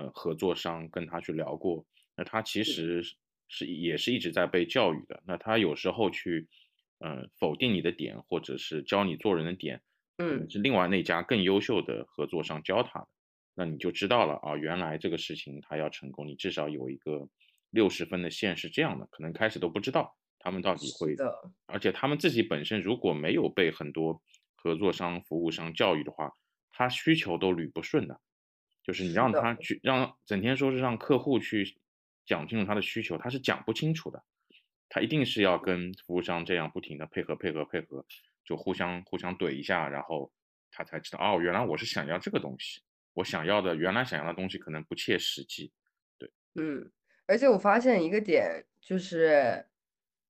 [0.00, 1.84] 呃合作商跟他去聊过，
[2.16, 3.02] 那他其实
[3.48, 5.22] 是也是一直在被教育的。
[5.26, 6.48] 那他有时候去
[7.00, 9.82] 嗯否定你的点，或者是教你做人的点，
[10.16, 13.08] 嗯，是另外那家更优秀的合作商教他的，
[13.54, 17.28] 那你就知道了啊，原来这个事情他要成功，你至少有一个
[17.70, 20.16] 六十分的线是这样的，可能开始都不知道。
[20.42, 24.22] 他们到底会的，而且他们自己本身如果没有被很多
[24.54, 26.32] 合作商、服务商教育的话，
[26.70, 28.18] 他需求都捋不顺的。
[28.82, 31.76] 就是你让他去让整天说是让客户去
[32.24, 34.22] 讲清楚他的需求，他是讲不清楚的。
[34.88, 38.04] 他一定是要跟服务商这样不停的配合、配合、配合，
[38.44, 40.32] 就互相互相怼一下，然后
[40.70, 42.82] 他才知道哦，原来我是想要这个东西，
[43.14, 45.72] 我想要的原来想要的东西可能不切实际。
[46.18, 46.90] 对，嗯，
[47.26, 49.66] 而且我发现一个点就是。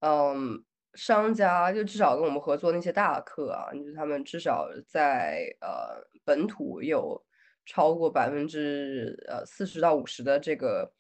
[0.02, 7.22] 嗯，商家就至少跟我们合作那些大客啊，就是他们至少在呃本土有
[7.70, 10.92] 超过百分之呃四十到五十的这个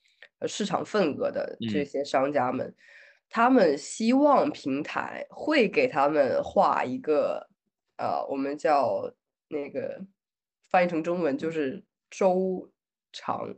[0.46, 2.72] 市场份额的这些商家们，
[3.28, 7.48] 他们希望平台会给他们画一个
[7.96, 9.12] 呃我们叫
[9.48, 10.00] 那个
[10.68, 12.70] 翻译成中文就是周
[13.10, 13.52] 长，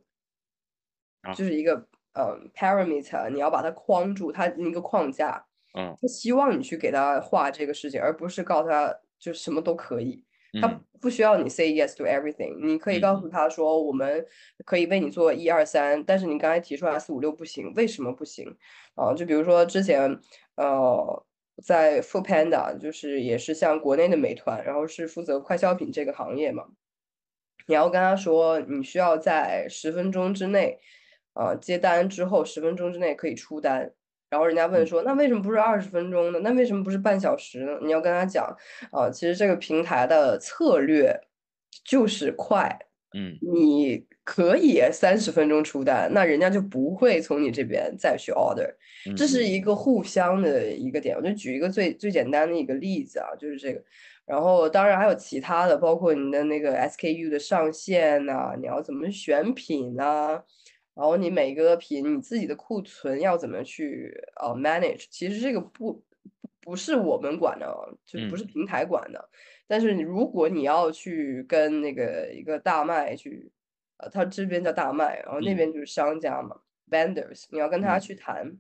[1.35, 5.47] 就是一个呃 parameter，你要把它框住，它一个框架。
[5.75, 10.25] 嗯，他希望你去给他画这个事情，而不是告诉他就什么都可以。
[10.61, 10.69] 他
[11.01, 14.27] 不需要你 say yes to everything，你可以告诉他说，我们
[14.65, 18.57] 可以为你做一二三，但是你刚才提出来四五六不行，为什么不行？
[18.95, 20.19] 啊，就比如说之前，
[20.57, 21.27] 呃，
[21.65, 26.67] 在 Food Panda，就是也是像国内的美团，然后是负责快消品这个行业嘛，
[27.67, 30.79] 你要跟他说，你需要在十分钟之内，
[31.33, 33.95] 啊，接单之后十分钟之内可以出单。
[34.33, 36.39] 然后人家问说，那为什么不是二十分钟呢？
[36.43, 37.79] 那为什么不是半小时呢？
[37.83, 38.47] 你要跟他讲，
[38.91, 41.15] 啊，其实这个平台的策略
[41.85, 42.75] 就是快，
[43.13, 48.75] 嗯，你可以三十分钟出单，那人家就不会从你这边再去 order，
[49.15, 51.15] 这是一个互相的一个点。
[51.15, 53.85] 我就举一个最最简单的一个例子啊，就是这个。
[54.25, 60.41] 然后当然还有其他的，包括你的那个 SKU 的上限呐，你要怎么选品呐？
[60.95, 65.07] 然后你每个品你自己的库存要怎么去呃 manage？
[65.09, 66.05] 其实这个不
[66.61, 67.67] 不是我们管的，
[68.05, 69.31] 就不是平台管的。
[69.67, 73.51] 但是你如果你要去跟那个一个大卖去，
[73.97, 78.59] 呃，他这边叫大卖，然后那边就是商家嘛，vendors，你要跟他去谈，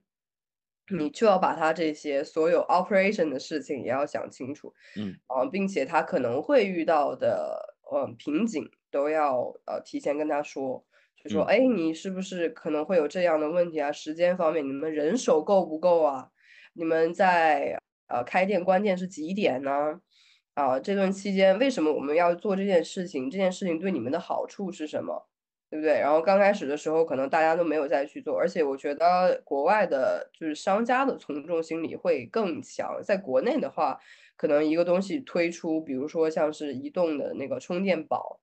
[0.88, 10.82] 你就要把他这些所有 operation 的事情也要想清楚，嗯，啊，并且他可能会遇到的嗯瓶颈都要呃提前跟他说。
[11.24, 13.92] 就说，哎，你是不是可能会有这样的问题啊？
[13.92, 16.30] 时间方面，你们人手够不够啊？
[16.74, 20.00] 你们在呃开店关键是几点呢？
[20.54, 23.30] 啊，这段期间为什么我们要做这件事情？
[23.30, 25.28] 这件事情对你们的好处是什么？
[25.70, 26.00] 对不对？
[26.00, 33.00] 然后刚开始的时候，可能大家都没有再去做，而且我觉得国外的就是商家的从众心理会更强。
[33.02, 33.98] 在国内的话，
[34.36, 38.40] 可能一个东西推出，比如说像是移动的那个充电宝。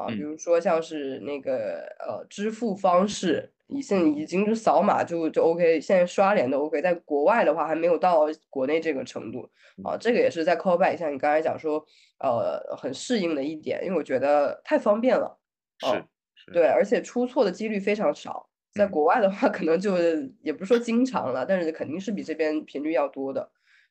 [0.00, 6.80] 啊，比如说像是那个呃支付方式，已现已经就扫码就就 OK，现在刷脸都 OK。
[6.80, 9.46] 在国外的话还没有到国内这个程度
[9.84, 11.84] 啊，这个也是在 callback 像你刚才讲说，
[12.18, 15.38] 呃，很适应的一点，因为我觉得太方便了。
[15.80, 16.04] 是，
[16.52, 18.48] 对，而且出错的几率非常少。
[18.72, 19.96] 在国外的话，可能就
[20.40, 23.50] 也不是说经常了，但是肯定是比这边频率要多的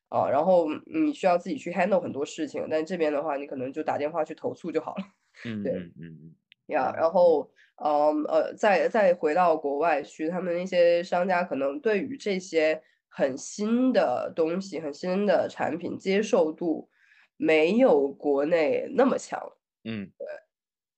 [0.10, 0.30] 啊。
[0.30, 5.04] 然后你需要自己去 handle 很多事情，但这边的话，你可能就打电话去投诉就好了。
[5.46, 6.36] 嗯，对，嗯嗯嗯，
[6.68, 7.50] 呀，然后，
[7.84, 16.90] 嗯呃，再再回到国外去，他们那些商家可能对于这些很新的东西、很新的产品接受度
[17.38, 19.40] 没有国内那么强。
[19.86, 20.12] 嗯，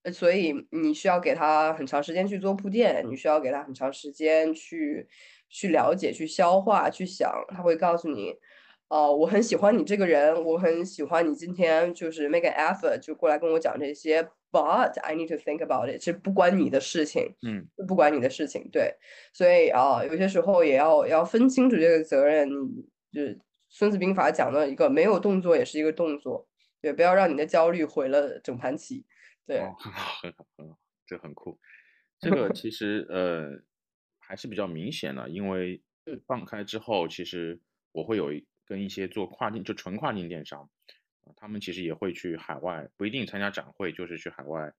[0.03, 5.07] 对，所以你需要给他很长时间去做铺垫，你需要给他很长时间去
[5.49, 8.35] 去了解、去消化、去想，他会告诉你。
[8.91, 18.93] 哦，我很喜欢你这个人，我很喜欢你今天就是 make an effort 就过来跟我讲这些，but I need to think about it，这不关你的事情，嗯，不关你的事情，对，
[19.31, 22.49] 所以啊，有些时候也要要分清楚这个责任，
[23.13, 23.35] 就是
[23.69, 26.49] 《孙子兵法》讲的一个没有动作也是一个动作，
[26.81, 29.05] 对，不要让你的焦虑毁了整盘棋，
[29.47, 30.77] 对，很好，很好，很好，
[31.07, 31.57] 这很酷，
[32.19, 33.51] 这个其实呃
[34.19, 35.81] 还是比较明显的，因为
[36.27, 37.57] 放开之后，其实
[37.93, 38.45] 我会有一。
[38.71, 40.69] 跟一些做跨境就纯跨境电商，
[41.25, 44.71] 啊，他们其实也会去海外，不一定参加展会，就是去海外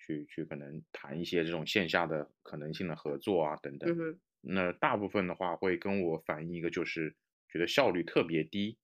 [0.00, 4.18] 去去可能谈一些这种线下的可能性的合作啊等等。
[4.40, 7.14] 那大部分的话会跟我反映一个，就是
[7.48, 8.76] 觉得效率特别低。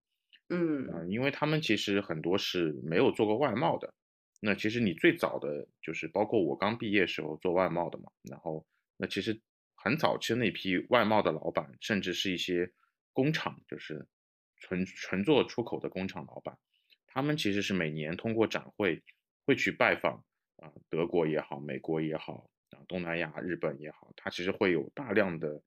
[0.49, 3.93] 嗯，因为他们其实很多是没有做过外贸的。
[4.41, 8.65] 那其实你最早的就是包括我刚毕业时候做外贸的嘛，然后
[8.97, 9.41] 那其实
[9.75, 12.71] 很早期那批外贸的老板，甚至是一些
[13.13, 14.07] 工厂，就是。
[14.63, 16.57] 纯纯做出口的工厂老板，
[17.09, 19.03] 他们其实是每年通过展会
[19.45, 20.25] 会去拜访
[20.57, 25.61] 啊，德国也好，美国也好啊，东南亚、日本也好，他其实会有大量的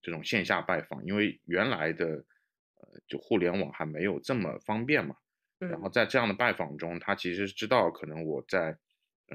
[0.00, 5.16] 这种线下拜访，因为原来的呃就互联网还没有这么方便嘛。
[5.58, 8.78] 然后在这样的拜访中，他其实知道可能我在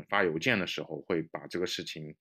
[0.07, 2.15] 发邮件的时候会把这个事情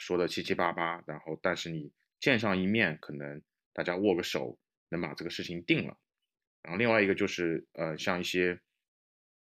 [0.00, 3.40] 说的七七八八，然后但是你见上一面，可能
[3.72, 5.96] 大家握个手能把这个事情定了。
[6.64, 8.58] 然后另外一个就是，呃，像一些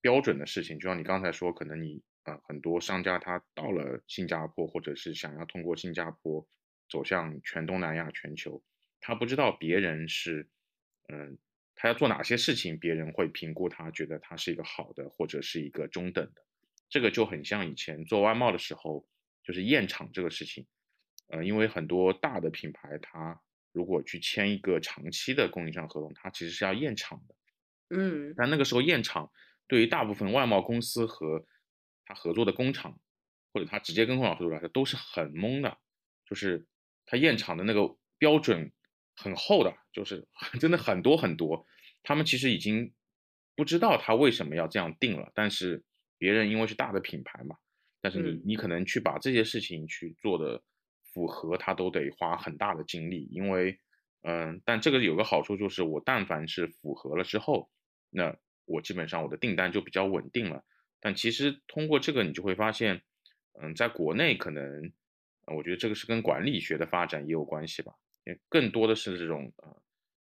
[0.02, 6.46] 标准的事情，就像你刚才说，可能你啊很多商家他到了新加坡，或者是想要通过新加坡
[6.90, 8.62] 走向全东南亚、全球，
[9.00, 10.50] 他不知道别人是，
[11.08, 11.38] 嗯，
[11.76, 16.42] 他要做哪些事情，别人会评估他，觉得他是一个好的，或者是一个中等的。
[16.90, 19.08] 这个就很像以前做外贸的时候，
[19.42, 20.68] 就是验厂这个事情，
[21.30, 23.42] 呃，因为很多大的品牌它。
[23.74, 27.36] 如果去签一个长期的供应商合同，它其实是要验厂的，
[27.98, 29.30] 嗯，但那个时候验厂
[29.68, 31.46] 对于大部分外贸公司和
[32.06, 33.00] 他合作的工厂，
[33.54, 35.78] 或者他直接跟工厂合作来说，都是很懵的，
[36.26, 36.66] 就是
[37.06, 38.72] 他验厂的那个标准
[39.16, 40.28] 很厚的，就是
[40.60, 41.66] 真的很多很多，
[42.04, 42.94] 他们其实已经
[43.56, 45.84] 不知道他为什么要这样定了，但是
[46.18, 47.56] 别人因为是大的品牌嘛，
[48.02, 50.62] 但是你你可能去把这些事情去做的
[51.14, 53.80] 符合，他都得花很大的精力，因为
[54.24, 57.70] 嗯，但这个有个好处就是我但凡是符合了之后，
[58.10, 60.64] 那我基本上我的订单就比较稳定了。
[61.00, 63.02] 但其实通过这个，你就会发现，
[63.62, 64.92] 嗯，在国内可能，
[65.48, 67.94] 我觉得这个是跟管理学的发展也有关系吧。
[68.26, 69.82] 也更多的是这种呃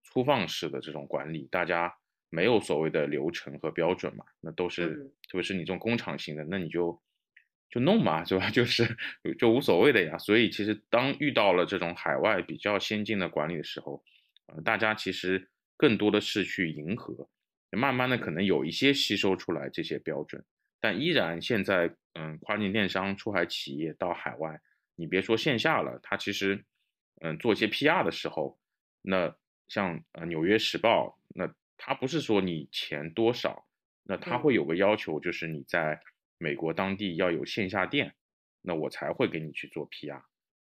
[0.03, 1.95] 粗放式的这种管理，大家
[2.29, 4.95] 没有所谓的流程和标准嘛，那都是
[5.29, 7.01] 特别是你这种工厂型的，那你就
[7.75, 8.49] 就弄嘛，是吧？
[8.55, 8.87] 就是
[9.37, 10.17] 就无所谓的呀。
[10.17, 14.01] 所以其实当遇到了这种海外比较先进的管理的时候，
[14.45, 17.27] 呃，大家其实更多的是去迎合，
[17.71, 20.41] 慢慢的可能有一些吸收出来这些标准。
[20.79, 24.61] 但依然，现在，嗯，跨境电商出海企业到海外，
[24.95, 26.63] 你别说线下了，它其实，
[27.21, 28.57] 嗯，做一些 PR 的时候，
[29.01, 29.35] 那
[29.67, 33.65] 像呃《纽约时报》，那它不是说你钱多少，
[34.03, 35.99] 那它会有个要求，就是你在
[36.37, 38.13] 美国当地要有线下店，
[38.61, 40.21] 那我才会给你去做 PR，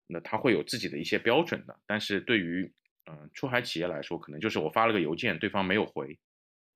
[0.07, 1.79] 那他会有自己的一些标准的。
[1.85, 2.71] 但是对于，
[3.09, 6.19] 嗯，出海企业来说，可能就是我发了个邮件，对方没有回，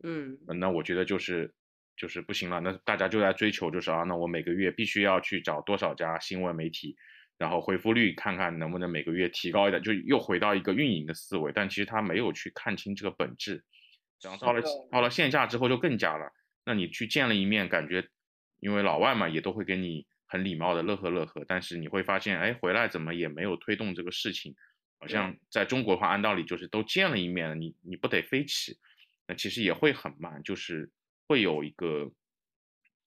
[0.04, 1.54] 嗯，那我觉得就是。
[1.98, 6.94] 就是不行了，那大家就在追求，就是啊，那我每个月必须要去找多少家新闻媒体，
[7.38, 13.64] 然后回复率看看能不能每个月提高一点，就又回到一个运营的思维，但其实他没有去看清这个本质。
[14.22, 16.30] 然后到了到了线下之后就更加了，
[16.66, 18.06] 那你去见了一面，感觉
[18.66, 24.56] 因为老外嘛也都会跟你很礼貌的乐呵乐呵，但是你会发现，哎，回来怎么也没有推动这个事情，
[25.00, 28.78] 好像在中国的话，按道理就是都见了一面了，你你不得飞起，
[29.28, 30.90] 那其实也会很慢，就是。
[31.28, 32.12] 会有一个，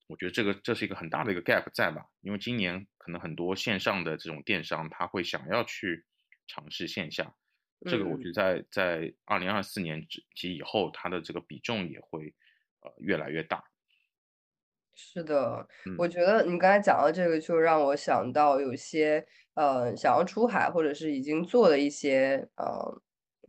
[0.09, 2.05] 我觉得这个这是一个很大的一个 gap 在吧？
[2.21, 6.05] 因为今年可能很多线上的这种电商，他会想要去
[6.49, 7.33] 尝试线下，
[7.87, 12.35] 这个我觉得在在二零二四年及以后，它的这个比重也会
[12.81, 13.63] 呃越来越大。
[15.01, 15.65] 是的，
[15.97, 23.01] 我觉得你刚才讲到这个，就让我想到有些呃想要出海或者是已经做了一些呃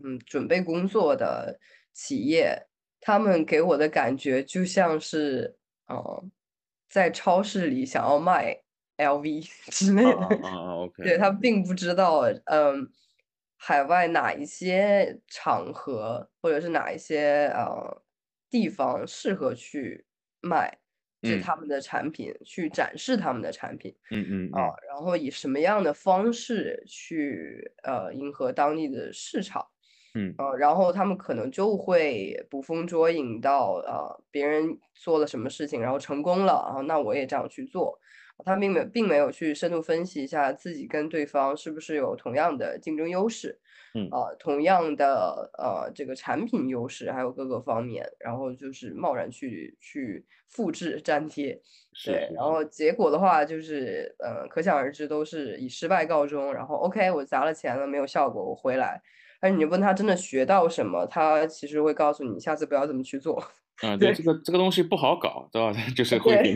[0.03, 1.59] 嗯准备工作的
[1.91, 2.67] 企业。
[3.01, 5.57] 他们给我的感觉就像是，
[5.87, 6.23] 呃，
[6.89, 8.61] 在超市里想要卖
[8.97, 10.11] LV 之类的。
[10.47, 11.03] 啊，OK。
[11.03, 12.91] 对他并不知道，嗯，
[13.57, 18.03] 海外哪一些场合或者是哪一些呃
[18.49, 20.05] 地方适合去
[20.41, 20.77] 卖
[21.21, 23.95] 这他们的产品，去展示他们的产品。
[24.11, 24.49] 嗯嗯。
[24.51, 29.65] 啊，然后以什么样的方式去呃迎合当地的市场。
[30.15, 37.99] 嗯呃，然后他们可能就会捕风捉影到呃别人做了什么事情，然后成功了，然后那我也这样去做。
[38.45, 43.59] 他并没并没有去深度分析一下自己跟对方是不是有同样的竞争优势，
[43.93, 51.61] 嗯啊，同样的呃这个产品优势，还有各个方面，然后就是贸然去去复制粘贴，
[52.05, 56.53] 对，然后结果的话就是呃可想而知，都是以失败告终。
[56.53, 59.01] 然后 OK，我砸了钱了，没有效果，我回来。
[59.41, 63.41] 但是你问他真的学到什么，他其实会告诉你下次不要这么去做。
[63.81, 65.73] 啊，对，这个这个东西不好搞，对吧？
[65.95, 66.53] 就是会对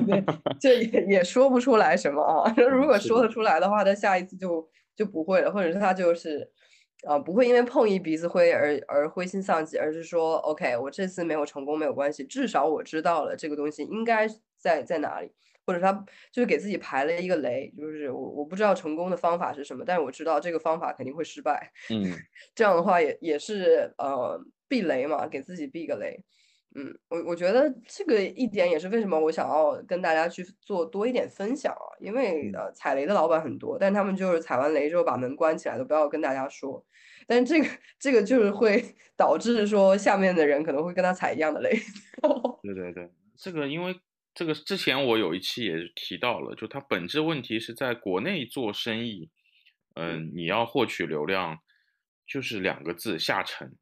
[0.00, 0.24] 对，
[0.60, 2.52] 这 也也说不出来什么啊。
[2.70, 6.50] 如果说得出来的话，他下一次就就不会了，或者是他就是
[7.06, 15.32] 啊，不会因为碰一鼻子灰而而灰心丧气，而是说 OK，我这次没有成功没有关系，至少我知道了这个东西应该在在哪里。
[15.68, 15.92] 或者他
[16.30, 21.72] 就是给自己排了一个雷，就是我我不知道成功的方法是什么，但是我知道这个方法肯定会失败。
[21.90, 22.04] 嗯，
[22.54, 26.22] 这样的话也也是呃避雷嘛，给自己避个雷。
[26.76, 36.84] 嗯，我我觉得这个一点也是为什么我想要跟大家去做多一点分享啊，因为呃踩雷的老板很多，但他们就是踩完雷之后把门关起来，都不要跟大家说。
[37.26, 38.84] 但这个这个就是会
[39.16, 41.70] 导致说下面的人可能会跟他踩一样的雷。
[42.62, 43.98] 对对对，这个因为。
[44.38, 49.30] 这个之前我有一期也提到了，就它本质问题是在国内做生意，
[49.94, 51.56] 嗯，你要获取流量，
[52.26, 53.74] 就是两个字下沉，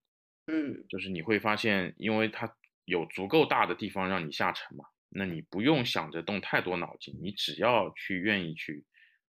[0.46, 2.54] 嗯，就是你会发现，因为它
[2.84, 8.84] 有足够大的地方让你下沉嘛，那你不用想着动太多脑筋，你只要去愿意去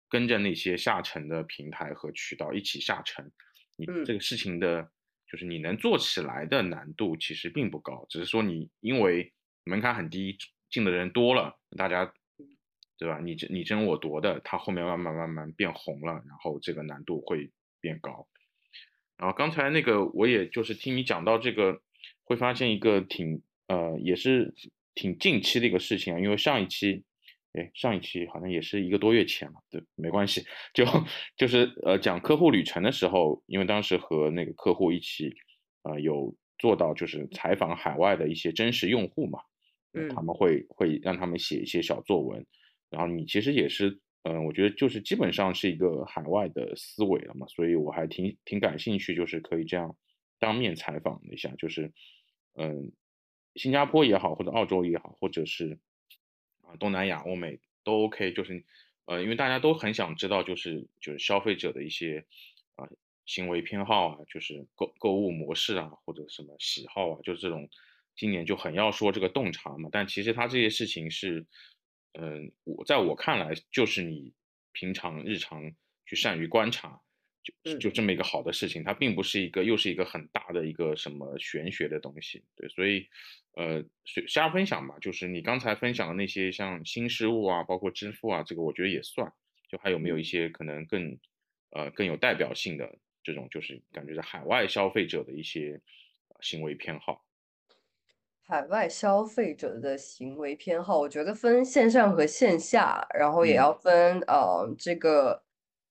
[0.09, 3.31] 跟着那些下沉的平台和渠道一起下沉，
[3.77, 4.91] 你这个事情的，
[5.31, 9.33] 就是你能做起来的难度其实并不高，只是说你因为
[9.65, 10.37] 门槛很低。
[10.73, 12.11] 进的人多了，大家，
[12.97, 13.21] 对吧？
[13.23, 18.27] 你争你争我夺的，它后面慢慢慢慢变红了，然后这个难度会变高。
[19.19, 21.83] 然后刚才那个，我也就是听你讲到这个，
[22.33, 24.55] 会发现一个挺呃，也是
[24.95, 26.19] 挺近期的一个事情啊。
[26.19, 27.05] 因为上一期
[27.53, 30.87] 哎，上一期好像也是一个多月前了，对，没关系， 就
[31.37, 35.35] 就是呃讲客户旅程的时候，因为当时和那个客户一起，
[35.83, 39.39] 呃有做到就是采访海外的一些真实用户嘛，
[39.93, 42.47] 嗯，他们会会让他们写一些小作文，
[42.89, 49.95] 然后你其实也是，嗯，我觉得就是基本上是一个海外的思维了嘛，所以我还挺挺感兴趣，就是可以这样
[50.39, 51.93] 当面采访一下，就是
[52.55, 52.93] 嗯，
[53.55, 55.79] 新加坡也好，或者澳洲也好，或者是
[56.63, 56.77] 啊。
[56.77, 58.65] 东南亚、欧美都 OK，就是，
[59.07, 62.27] 呃，因为大家都很想知道，就是就是消费者的一些
[62.77, 62.89] 啊
[63.25, 67.69] 行为偏好啊，就是购购物模式啊，或者什么喜好啊，就是这种，
[68.17, 69.89] 今年就很要说这个洞察嘛。
[69.93, 71.47] 但其实他这些事情是，
[72.13, 74.33] 嗯，我在我看来，就是你
[74.73, 75.73] 平常日常
[76.05, 77.01] 去善于观察。
[77.43, 83.05] 就就这么一个好的事情，它并不是一个又是一个很大的一个什么玄学的东西，对，所以，
[83.57, 83.85] 呃，
[84.29, 89.33] 瞎分享吧，就是你刚才分享的那些像新事物啊，包括支付啊，这个我觉得也算，
[89.69, 91.19] 就还有没有一些可能更，
[91.71, 95.81] 呃，更有代表性的这种，就是感觉是海外消费者的一些
[96.41, 97.25] 行为偏好。
[98.47, 105.43] 海外消费者的行为偏好，我觉得分线上和线下，然后也要分呃这个。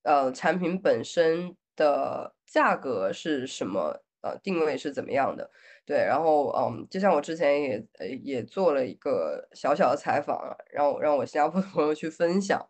[0.04, 4.04] 呃，产品本身的价格是什么？
[4.24, 5.50] 呃，定位是怎么样的？
[5.84, 10.40] 对，然后嗯，就像我之前也呃也做了一个小小的采访，
[10.72, 12.70] 让我让我新加坡的朋友去分享，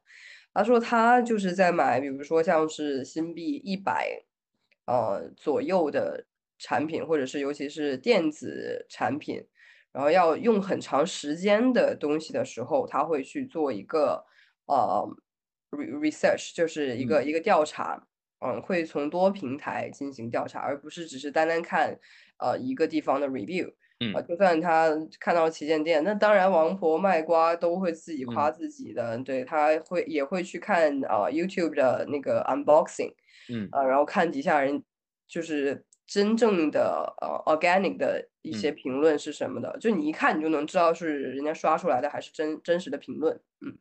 [0.54, 4.24] 他说他就是在买，比如说像是新币一百
[4.86, 6.26] 呃左右的
[6.58, 9.46] 产品，或者是尤其是电子产品，
[9.92, 14.24] 然后要用很长时间的东西的时候，他会去做一个
[14.68, 15.06] 呃。
[15.72, 18.08] Research 就是一个一个调查，
[18.40, 21.98] 嗯，会从多平台进行调查，而不是只是单单看
[22.40, 33.14] 呃一个地方的 review，嗯，就算他看到旗舰店，那当然王婆卖瓜都会自己夸自己的，对他会也会去看啊 YouTube 的那个 unboxing，
[33.50, 34.84] 嗯，啊，然后看底下人
[35.28, 43.78] 就是真正的呃 organic 的一些评论是什么的，就你一看你就能知道是人家刷出来的还是真真实的评论，嗯。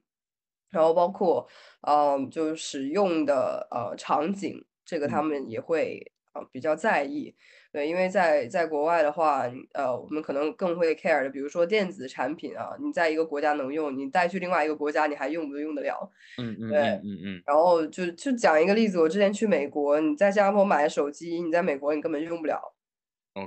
[0.71, 1.47] 然后包括，
[1.89, 7.35] 嗯，就是使用的呃场景，这个他们也会呃比较在意，
[7.73, 16.11] 对，因为在在国外的话，呃，我们可能更会 care 的，比如说电子产品啊，你在一个国家能用，你带去另外一个国家，你还用不用得了？
[16.39, 17.43] 嗯嗯，对，嗯嗯。
[17.45, 22.61] 然后就就讲一个例子，我之前去美国，你在新加坡买的手机，你在美国你根本用不了，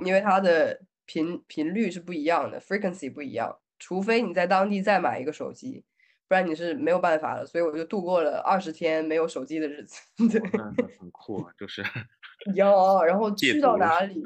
[0.04, 5.84] 因为它的频频率是不一样的，frequency 不一样，除非你在当地再买一个手机。
[6.26, 10.00] 不然你是没有办法的，所以我就度过了二十天没有手机的日子。
[10.28, 10.40] 对，
[10.98, 11.84] 很酷啊，就是
[12.54, 13.04] 有。
[13.04, 14.22] 然后去到哪里，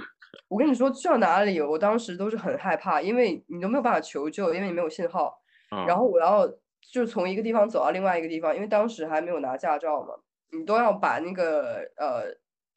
[0.47, 5.43] 我跟你说去到哪里，我当时都是很害怕，因为你都没有办法求救，因为你没有信号。
[5.87, 6.49] 然后我要
[6.81, 10.15] 就从一个地方走到另外一个地方，因为当时还没有拿驾照嘛，
[10.57, 12.23] 你都要把那个呃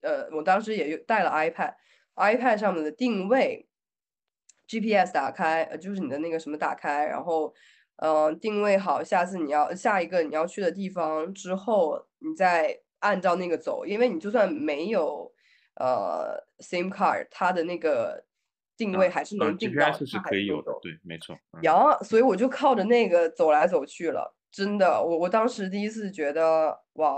[0.02, 3.68] 呃，我当时也带了 iPad，iPad 上面的定位
[4.68, 7.54] GPS 打开，呃，就是你的那个什么打开，然后。
[8.02, 15.32] 嗯，定位好，下次你要下一个你要去的地方之后，你再按照那个走，因为你就算没有
[15.76, 18.26] 呃 SIM card，它的那个
[18.76, 21.38] 定位还是能定到，是可以有的，对，没错。
[21.62, 27.16] 然后，所以我就靠着那个走来走去了，真的，我我当时第一次觉得，哇，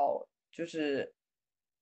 [0.52, 1.14] 就是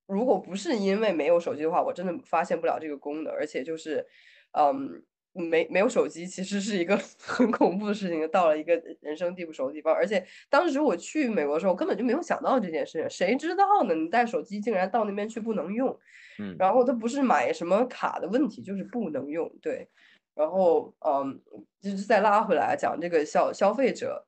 [0.05, 4.05] 如果不是因为没有手机的话，我真的发现不了这个功能，而且就是，
[4.51, 5.03] 嗯。
[5.33, 8.27] 没没有手机，其实是一个 很恐怖的事情。
[8.29, 13.09] 到了一个人生地不熟的地方，而且当时我去美国的时候，根本就没有想到这件事情。
[13.09, 13.95] 谁知道呢？
[13.95, 15.97] 你带手机竟然到那边去不能用。
[16.39, 19.49] 嗯，然后它不是买什么卡的问题，就是不能用。
[19.61, 19.87] 对，
[20.35, 21.41] 然后嗯，
[21.81, 24.25] 就是再拉回来讲这个消消费者，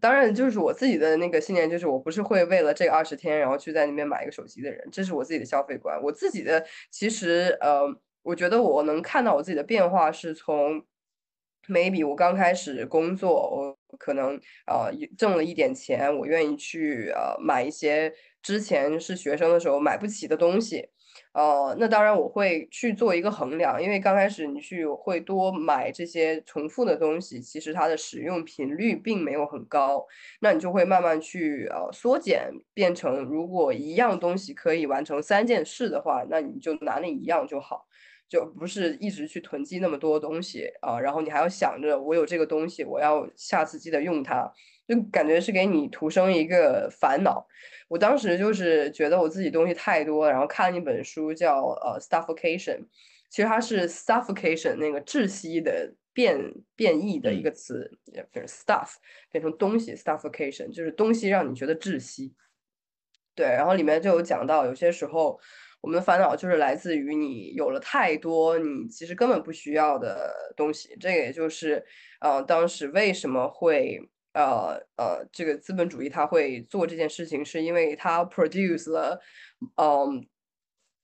[0.00, 6.00] 当然就是我自己的那个信念，就是我不是会为了这二十天然后去在那边买一个手机的人，这是我自己的消费观。
[6.02, 7.92] 我自己的其实呃。
[8.24, 10.82] 我觉得我能看到我自己的变化，是从
[11.68, 18.12] maybe 我刚开始工作，我可能呃挣了一点钱，我愿意去呃买一些
[18.42, 20.88] 之前是学生的时候买不起的东西，
[21.32, 30.04] 呃，那当然我会去做一个衡量，因为刚开始你去会多买这些重复的东西，其实它的使用频率并没有很高，
[30.40, 37.86] 那你就会慢慢去呃缩减，变成如果一样东西可以完成三件事的话，那你就拿那一样就好。
[38.28, 44.50] 就不是一直去囤积那么多东西啊，然后你还要想着我有这个东西，我要下次记得用它，
[44.88, 47.46] 就感觉是给你徒生一个烦恼。
[47.88, 52.80] 我当时就是觉得我自己东西太多，然后看了一本书叫呃，stuffocation，
[53.28, 56.40] 其实它是 stuffocation 那个窒息的变
[56.74, 57.98] 变异的一嗯个词，
[58.32, 58.94] 就是 stuff
[59.30, 62.34] 变成东西 stuffication，就是东西让你觉得窒息。
[63.36, 65.38] 对，然后里面就有讲到，有些时候
[65.84, 70.96] 我们的烦恼就是来自于你有了太多你其实根本不需要的东西。
[70.98, 71.84] 这个也就是，
[72.20, 74.00] 呃，当时为什么会
[74.32, 79.20] 呃呃这个资本主义它会做这件事情，是因为它 produce 了，
[79.76, 80.26] 嗯、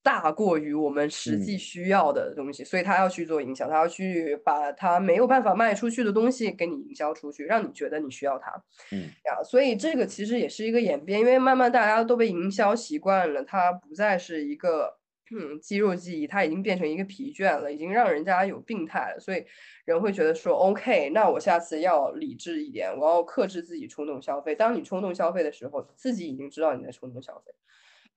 [0.03, 8.51] 大过于我们实际嗯需要的东西，所以他要去做营销，他要去把他没有办法卖出去的东西给你营销出去，让你觉得你需要它。
[8.93, 14.99] 嗯呀，所以这个其实也是一个演变，因为慢慢大家都被营销习惯了，它不再是一个
[15.33, 19.45] 嗯肌肉记忆，它已经变成一个疲倦了，已经让人家有病态了，所以
[19.85, 24.55] 人会觉得说，OK，那我下次要理智一点，我要克制自己冲动消费。
[24.55, 27.53] 当你冲动消费的时候，自己已经知道你在冲动消费，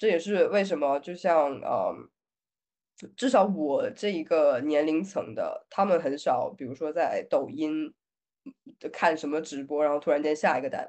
[0.03, 1.95] 这也是为什么就像呃。
[3.17, 7.85] 至少我这一个年龄层的，他们很少，比如说在抖音
[8.45, 8.53] 嗯
[8.93, 10.87] 看什么直播，然后突然间下一个单，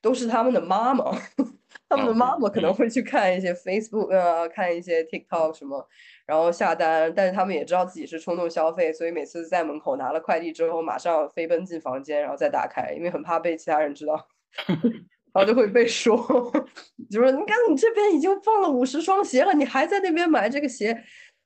[0.00, 1.12] 都是他们的妈妈，
[1.88, 5.86] 他们的妈妈可能嗯会去看一些 Facebook 啊，看一些 TikTok 什么，
[6.26, 14.26] 然后下单，但是他们也知道自己是冲动消费，所以每次在门口拿了快递之后，马上飞奔进房间，然后再打开，因为很怕被其他人知道。
[15.32, 16.16] 然后就会被说，
[17.10, 20.94] 就说你看你这边已经放了五十双鞋了，你还在那边买这个鞋，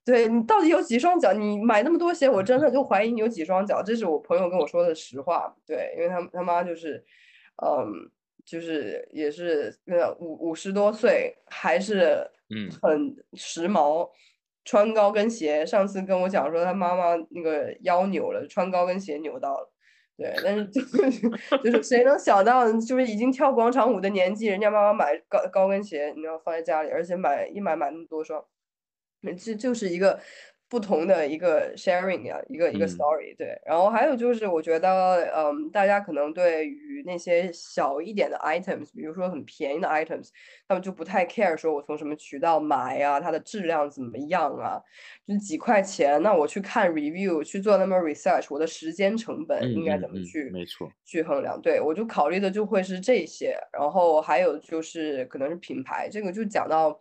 [0.05, 1.32] 对你到底有几双脚？
[1.32, 3.82] 你买那么多鞋，我真的就怀疑你有几双脚。
[3.82, 7.05] 这是我朋友跟我说的实话，对，因为他他妈就是，
[7.64, 8.11] 嗯，
[8.45, 14.11] 就是也是呃五五十多岁，还是嗯很时髦，
[14.64, 15.64] 穿高跟鞋。
[15.64, 19.72] 上次跟我讲说他妈妈那个腰扭了，穿高跟鞋扭到了。
[20.16, 20.98] 对，但是就是
[21.62, 28.42] 就是谁能想到，就是已经跳广场舞的年纪，人家妈妈买高高跟鞋，你知道放在家里，而且买一买买那么多双，
[29.38, 30.18] 这就是一个
[30.68, 33.36] 不同的一个 sharing 呀，一个一个嗯 story。
[33.36, 40.30] 对，然后还有就是，我觉得，嗯，大家可能对于那些小一点的 items，比如说很便宜的 items，
[40.66, 44.80] 他们就不太 care 说我从什么渠道买呀，它的质量怎么样啊，
[45.24, 51.60] 就几块钱，那我去看 review，去做那么 research，我的时间成本嗯应该怎么去没错去衡量？
[51.60, 57.00] 对，我就考虑的就会是这些，然后还有就是可能是品牌，这个就讲到。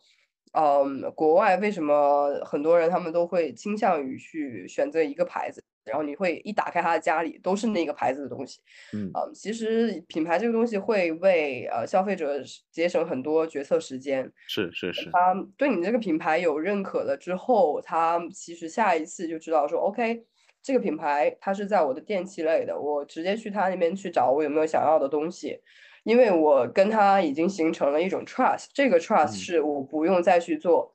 [0.55, 8.61] 嗯，国外为什么很多人他们都会倾向于去选择一个牌子，然后你会一打开他的家里都是那个牌子的东西。
[8.93, 12.41] 嗯嗯，其实品牌这个东西会为呃消费者
[12.71, 14.31] 节省很多决策时间。
[14.47, 20.23] 是是是他对你这个品牌有认可了之后，他其实下一次就知道说，OK，
[20.63, 25.59] 这个品牌它是在我的电器类的，我直接去他那边去找我有没有想要的东西，
[26.05, 29.33] 因为我跟他已经形成了一种 trust，这个 trust 嗯。
[29.33, 30.93] 是我不用再去做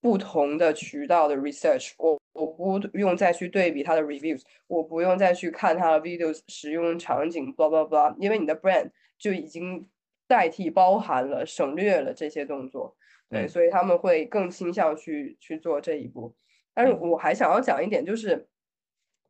[0.00, 9.88] 不同的渠道的 research，我我不用再去对比它的 reviews，我不用再去看它的 videos 使用场景，blah blah blah，因为你的 brand 就已经
[10.28, 12.96] 代替包含了省略了这些动作，
[13.28, 13.48] 对，嗯。
[13.48, 16.36] 所以他们会更倾向去去做这一步。
[16.72, 17.10] 但是嗯。
[17.10, 18.48] 我还想要讲一点，就是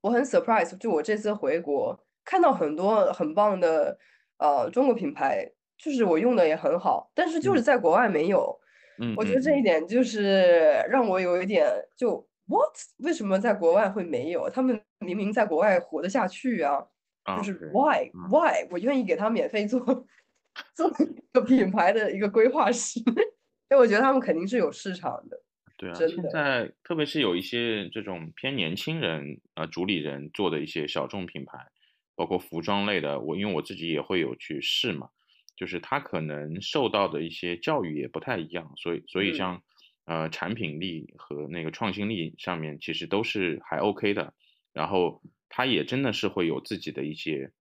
[0.02, 3.98] 我很 surprise，就我这次回国看到很多很棒的
[4.40, 7.62] 呃中国品牌，就是我用的也很好，但是就是嗯。
[7.62, 8.58] 在国外没有。
[8.98, 9.14] 嗯。
[9.16, 9.62] 我觉得这一嗯。
[9.62, 11.66] 点就是让我有一点
[11.96, 14.50] 就 what 为什么在国外会没有？
[14.50, 16.84] 他们明明在国外活得下去啊，
[17.24, 18.28] 啊就是 why 嗯。
[18.30, 19.80] why 我愿意给他免费做
[20.74, 22.98] 做一个品牌的一个规划师，
[23.70, 25.40] 因为我觉得他们肯定是有市场的。
[25.78, 26.22] 对啊，真的。
[26.22, 31.58] 现在特别是有一些这种偏年轻人呃主理人做的一些小众品牌，
[32.14, 35.08] 包括服装类的，我因为我自己也会有去试嘛，
[35.56, 39.62] 就是他可能受到的一些教育也不太一样，所以所以嗯像
[40.04, 44.34] 呃产品力和那个创新力上面其实都是还 OK 的，
[44.72, 47.52] 然后他也真的是会有自己的一些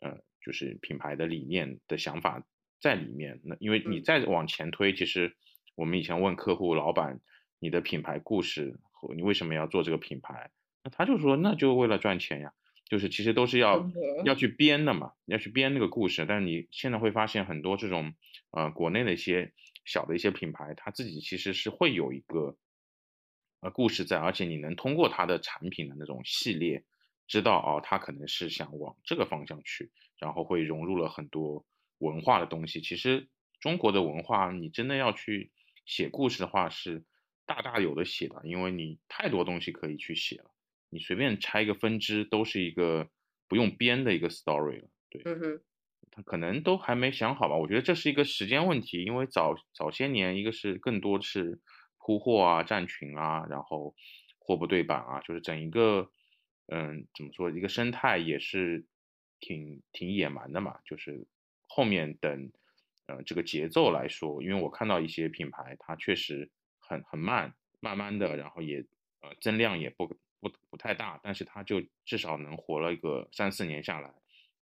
[0.00, 2.44] 呃就是品牌的理念的想法
[2.80, 3.40] 在里面。
[3.44, 5.36] 那因为你嗯再往前推，其实
[5.74, 7.20] 我们以前问客户老板。
[7.60, 10.48] 你的品牌故事和你为什么要做这个品牌？
[10.84, 12.52] 那他就说那就为了赚钱呀，
[12.88, 13.88] 就是其实都是要
[14.24, 16.24] 要去编的嘛，要去编那个故事。
[16.26, 18.14] 但是你现在会发现很多这种
[18.50, 19.52] 呃国内的一些
[19.84, 22.56] 小的一些品牌，它自己其实是会有一个
[23.60, 26.84] 呃故事在，而且你能通过它的产品的那种系列，
[27.26, 31.64] 知道哦，它可能是想往这个方向去，然后会融入了很多
[31.98, 32.80] 文化的东西。
[32.80, 33.28] 其实
[33.60, 35.52] 中国的文化，你真的要去
[35.84, 37.04] 写故事的话是。
[37.48, 40.50] 大大有的写的，因为你太多东西可以去写了，
[40.90, 43.08] 你随便拆一个分支都是一个
[43.46, 44.88] 不用编的一个 story 了。
[45.10, 45.60] 对，嗯哼，
[46.10, 47.56] 他可能都还没想好吧？
[47.56, 51.60] 我觉得这是一个时间问题，因为早早些年一个是更多是
[51.98, 53.94] 铺货啊、站群啊，然后
[54.38, 56.10] 货不对版啊，就是整一个
[56.66, 58.86] 嗯，怎么说，一个生态也是
[59.40, 61.26] 挺挺野蛮的嘛，就是
[61.66, 62.50] 后面等，
[63.06, 68.80] 呃，这个节奏来说，因为我看到一些品牌，它确实很很慢，慢慢的，然后也
[69.22, 74.12] 呃增量也不不不太大，但是它就至少能活了一个三四年下来，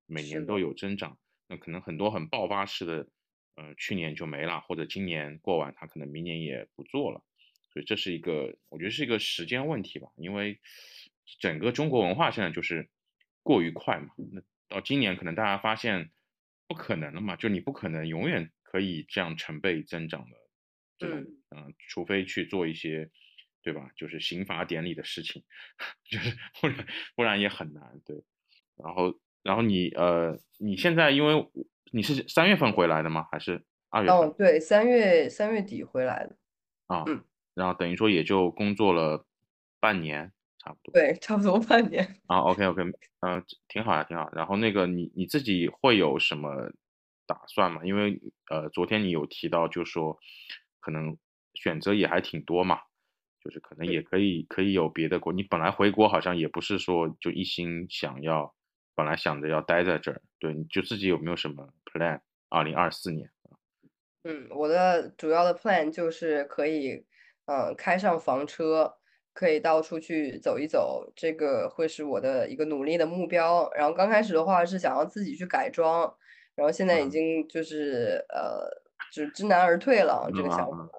[0.06, 1.18] 每年都有增长。
[1.48, 3.08] 那可能很多很爆发式的，
[3.54, 7.22] 呃，去年就没了，或者今年过完，它可能明年也不做了。
[7.72, 10.58] 所以这是一个，我觉得是一个时间问题吧，因为
[11.38, 12.88] 整个中国文化现在就是
[13.42, 14.14] 过于快嘛。
[14.32, 16.10] 那到今年可能大家发现
[16.66, 20.36] 不可能了嘛，就你不可能永远可以这样成倍增长的
[20.98, 21.20] 这种，
[21.50, 23.10] 嗯，除非去做一些，
[23.66, 23.90] 对吧？
[23.96, 25.42] 就是刑罚典礼的事情，
[26.08, 26.86] 就是不然
[27.16, 27.82] 不然也很难。
[28.04, 28.14] 对，
[28.76, 29.12] 然后
[29.42, 31.44] 然后你呃，你现在因为
[31.90, 33.26] 你是三月份回来的吗？
[33.32, 34.16] 还是二月份？
[34.16, 36.36] 哦，对，三月三月底回来的。
[36.86, 37.24] 啊，嗯。
[37.54, 39.26] 然后等于说也就工作了
[39.80, 40.92] 半年，差不多。
[40.92, 42.20] 对，差不多半年。
[42.28, 42.82] 啊，OK OK，
[43.22, 44.30] 嗯，挺好呀，挺好。
[44.32, 46.70] 然后那个你你自己会有什么
[47.26, 47.80] 打算吗？
[47.84, 50.16] 因为呃，昨天你有提到，就说
[50.78, 51.18] 可能
[51.54, 52.78] 选择也还挺多嘛，
[53.46, 55.32] 就是可能也可以可以有别的国。
[55.32, 58.52] 你本来回国好像也不是说就一心想要，
[58.96, 60.20] 本来想着要待在这儿。
[60.40, 62.20] 对，你就自己有没有什么 plan？
[62.48, 63.30] 二零二四年。
[64.24, 67.06] 嗯，我的主要的 plan 就是可以。
[67.48, 68.92] 嗯，开上房车
[69.32, 73.70] 可以到处去走一走，这个会是我的一个努力的目标。
[73.76, 76.12] 然后刚开始的话是想要自己去改装，
[76.56, 78.66] 然后现在已经就是呃，
[79.12, 80.90] 就是知难而退了这个想法。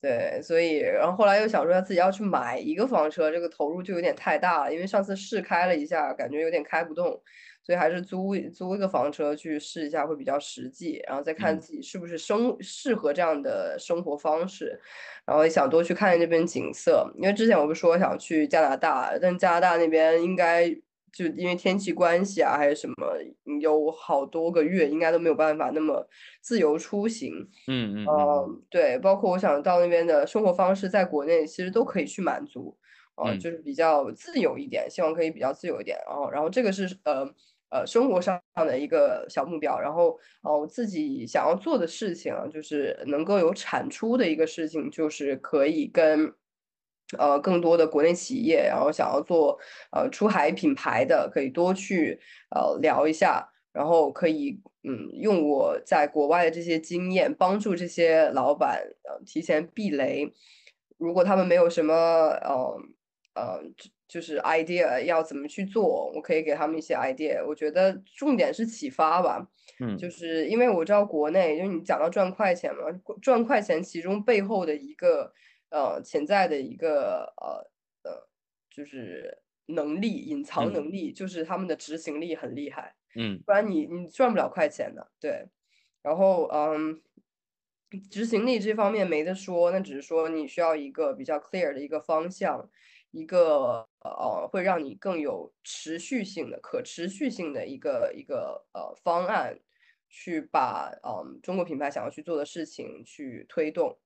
[0.00, 7.20] 对，所以然后后来又想说自己要去买一个房车，这个投入就有点太大了，因为上次试开了一下，感觉有点开不动。
[7.62, 14.80] 所以还是租租一个房车去试一下会比较实际，然后再看自己是不是生适合这样的生活方式，
[15.24, 20.72] 然后也想多去看这边景色，因为之前我不是说想去加拿大，但加拿大那边应该
[21.16, 22.94] 就因为天气关系啊还是什么，
[23.60, 26.06] 有好多个月应该都没有办法那么
[26.40, 27.48] 自由出行。
[27.68, 32.76] 嗯嗯嗯，对，包括我想到那边的生活方式，在国内其实都可以去满足，
[33.16, 37.26] 呃，就是比较自由一点，希望可以比较自由一点，然后然后这个是呃。
[37.68, 46.32] 呃，生活上的一个小目标，然后，哦，自己想要做的事情啊，就是能够有产出的一个事情，就是可以跟，
[47.18, 49.58] 呃，更多的国内企业，然后想要做
[49.92, 52.20] 呃出海品牌的，可以多去
[52.54, 60.32] 呃聊一下，然后可以嗯用我在国外的这些经验，帮助这些老板呃提前避雷，
[60.98, 62.78] 如果他们没有什么呃
[63.34, 63.60] 呃。
[64.08, 67.44] 就是 idea 要怎么去做，我可以给他们一些 idea。
[67.44, 69.44] 我觉得重点是启发吧，
[69.80, 72.82] 嗯，就是因为我知道国内，就是你讲到赚快钱嘛，
[73.20, 75.32] 赚快钱其中背后的一个
[75.70, 78.28] 呃潜在的一个呃呃
[78.70, 85.48] 就是能力，隐藏能力，就是他们的执行力很厉害，嗯，不然你你赚不了快钱的，对。
[86.02, 87.02] 然后嗯，
[88.10, 92.70] 执行力这方面没得说，那只是说你需要一个比较 clear 的一个方向。
[93.12, 99.58] 一个呃，会让你更有持续性的、可持续性的一个一个呃方案，
[100.10, 103.98] 去把嗯中国品牌想要去做的事情去推动。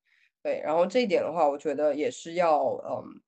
[0.43, 3.21] 对，然后这一点的话，我觉得也是要嗯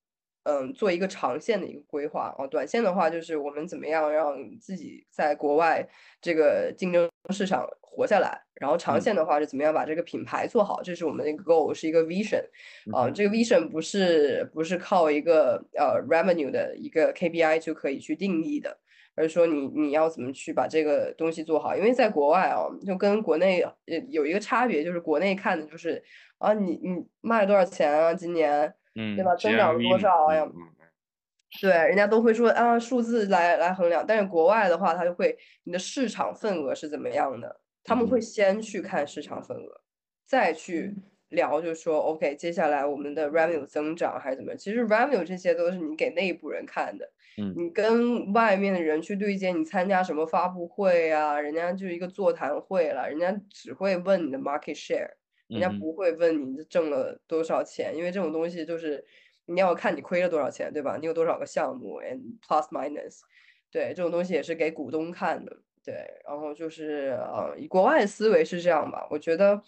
[0.44, 2.46] 嗯做一个长线的一个规划啊。
[2.46, 5.88] 短线的话，就是我们怎么样让自己在国外
[6.20, 7.68] 这个竞争市场。
[7.94, 10.80] 活下来，然后长线的话是怎么样把这个品牌做好？
[10.82, 12.42] 这是我们的一个 goal，是一个 vision。
[12.90, 18.78] 啊，这个 vision 不是不是靠一个呃 revenue 的一个 KPI 就可以去定义的，
[19.14, 21.76] 而是说你你要怎么去把这个东西做好？
[21.76, 26.02] 因为在国外啊，就跟国内呃有一个差别，就是国内看的就是
[26.38, 29.34] 啊，你你卖了多少钱啊，今年，嗯，对吧？
[29.36, 30.46] 增长了多少呀？
[31.60, 34.02] 对，人家都会说啊，数字来来衡量。
[34.06, 37.60] 但是国外的话，他就会你的市场份额是怎么样的？
[37.84, 39.80] 他们会先去看市场份额，
[40.24, 40.94] 再去
[41.28, 44.56] 聊，就是说，OK，接下来我们的 revenue 增长还是怎么样？
[44.58, 55.10] 其实 revenue 这些都是你给内部人看的，嗯，你跟外面的人去对接，你参加什么发布会啊，人家就是一个座谈会了，人家只会问你的 market share，
[55.52, 59.04] 人家不会问你挣了多少钱，因为这种东西就是
[59.46, 60.96] 你要看你亏了多少钱，对吧？
[60.98, 63.20] 你有多少个项目，and plus minus，
[63.70, 65.54] 对，这种东西也是给股东看的。
[65.84, 69.04] 对，然后就是呃，以国外的思维是这样吧？
[69.10, 69.60] 我觉得，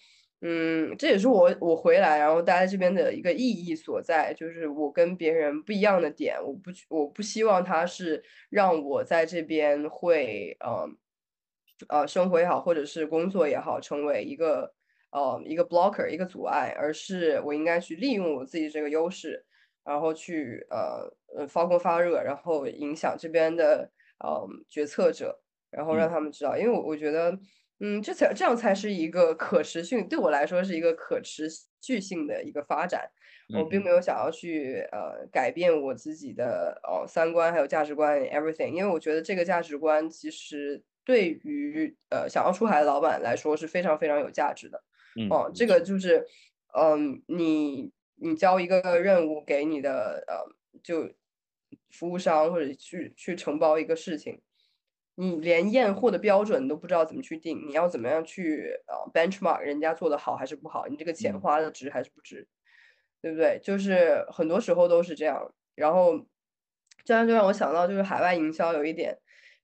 [0.47, 6.37] 嗯，这也是我我回来然后待在这边的一个意义所在，就是我跟别人不一样的点。
[6.45, 10.87] 我不我不希望他是让我在这边会呃
[11.89, 14.75] 呃生活也好，或者是工作也好，成为一个
[15.13, 19.43] 呃一个 blocker 一个阻碍，而是我应该去利用我自己这个优势，
[19.83, 25.41] 然后去呃呃发光发热，然后影响这边的呃决策者，
[25.71, 27.39] 然后让他们知道，因为我我觉得，
[27.81, 31.49] 嗯，这才这样才是一个可持续，对我来说是一个可持
[31.81, 33.11] 续性的一个发展。
[33.55, 44.83] 我并没有想要去呃改变我自己的哦三观还有价值观 everything，因为我觉得这个价值观其实对于呃想要出海的老板来说是非常非常有价值的。
[45.31, 46.27] 哦，这个就是
[46.79, 47.93] 嗯你。
[48.17, 50.47] 你交一个任务给你的呃，
[50.85, 51.13] 就
[51.91, 54.41] 服务商或者去去承包一个事情，
[55.17, 60.87] 你连验货的标准都不知道怎么去定，你要怎么样去呃 benchmark 人家做的好还是不好？
[60.87, 62.49] 你这个钱花的值还是不值？
[63.23, 63.61] 对不对？
[63.63, 65.55] 就是很多时候都是这样。
[65.75, 66.27] 然后
[67.05, 69.19] 这样就让我想到，就是海外营销有一点。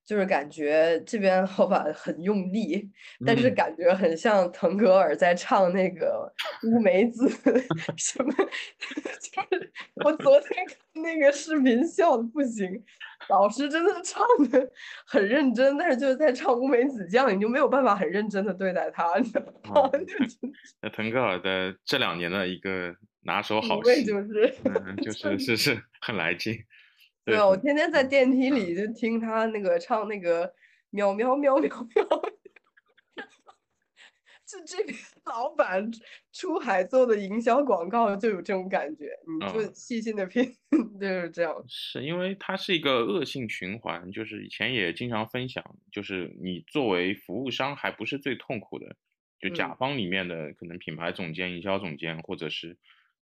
[0.05, 2.89] 就是感觉这边老板很用力，
[3.25, 6.31] 但是感觉很像腾格尔在唱那个
[6.63, 7.29] 乌梅子
[7.97, 8.33] 什么。
[8.33, 9.71] 就是
[10.03, 12.83] 我昨天看那个视频笑的不行，
[13.29, 14.69] 老师真的唱的
[15.05, 19.13] 很认真，但是就是在唱乌梅子酱，你就没有办法很认真的对待他。
[20.81, 24.53] 那腾格尔的这两年的一个拿手好戏，就是
[25.01, 26.57] 就是是是很来劲。
[27.23, 30.51] 对啊，我天天在电梯里就听他那个唱那个
[30.89, 32.03] 喵喵喵喵喵，
[34.43, 35.91] 就这边老板
[36.33, 40.51] 出海做的营销广告就有这种感觉，你就细心的品，
[40.99, 41.63] 就是这样。
[41.67, 48.95] 是因为它是一个恶性循环，就是以前也经常分享，就是你作为服务商还不是最痛苦的，
[49.39, 52.79] 就甲方里面的可能品牌总监、营销总监或者是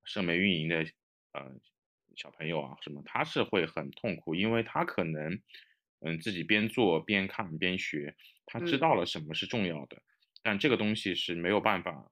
[0.03, 0.85] 社媒运营的，
[1.33, 1.59] 呃。
[2.19, 5.41] 小朋友啊，什么他是会很痛苦，因为他可能，
[6.01, 8.13] 嗯，自己边做边看边学，
[8.45, 10.01] 他知道了什么是重要的，
[10.43, 12.11] 但这个东西是没有办法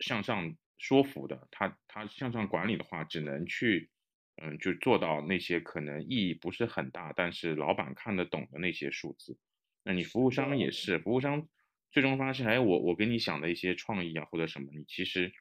[0.00, 1.46] 向上说服的。
[1.50, 3.90] 他他向上管理的话，只能去，
[4.42, 9.38] 嗯，就做到那些可能意义不是很大，但是老板看得懂的那些数字。
[9.84, 11.46] 那你服务商也是，服务商
[11.90, 15.34] 最终发现，哎，我我给你想的一些创意啊或者什么，你其实。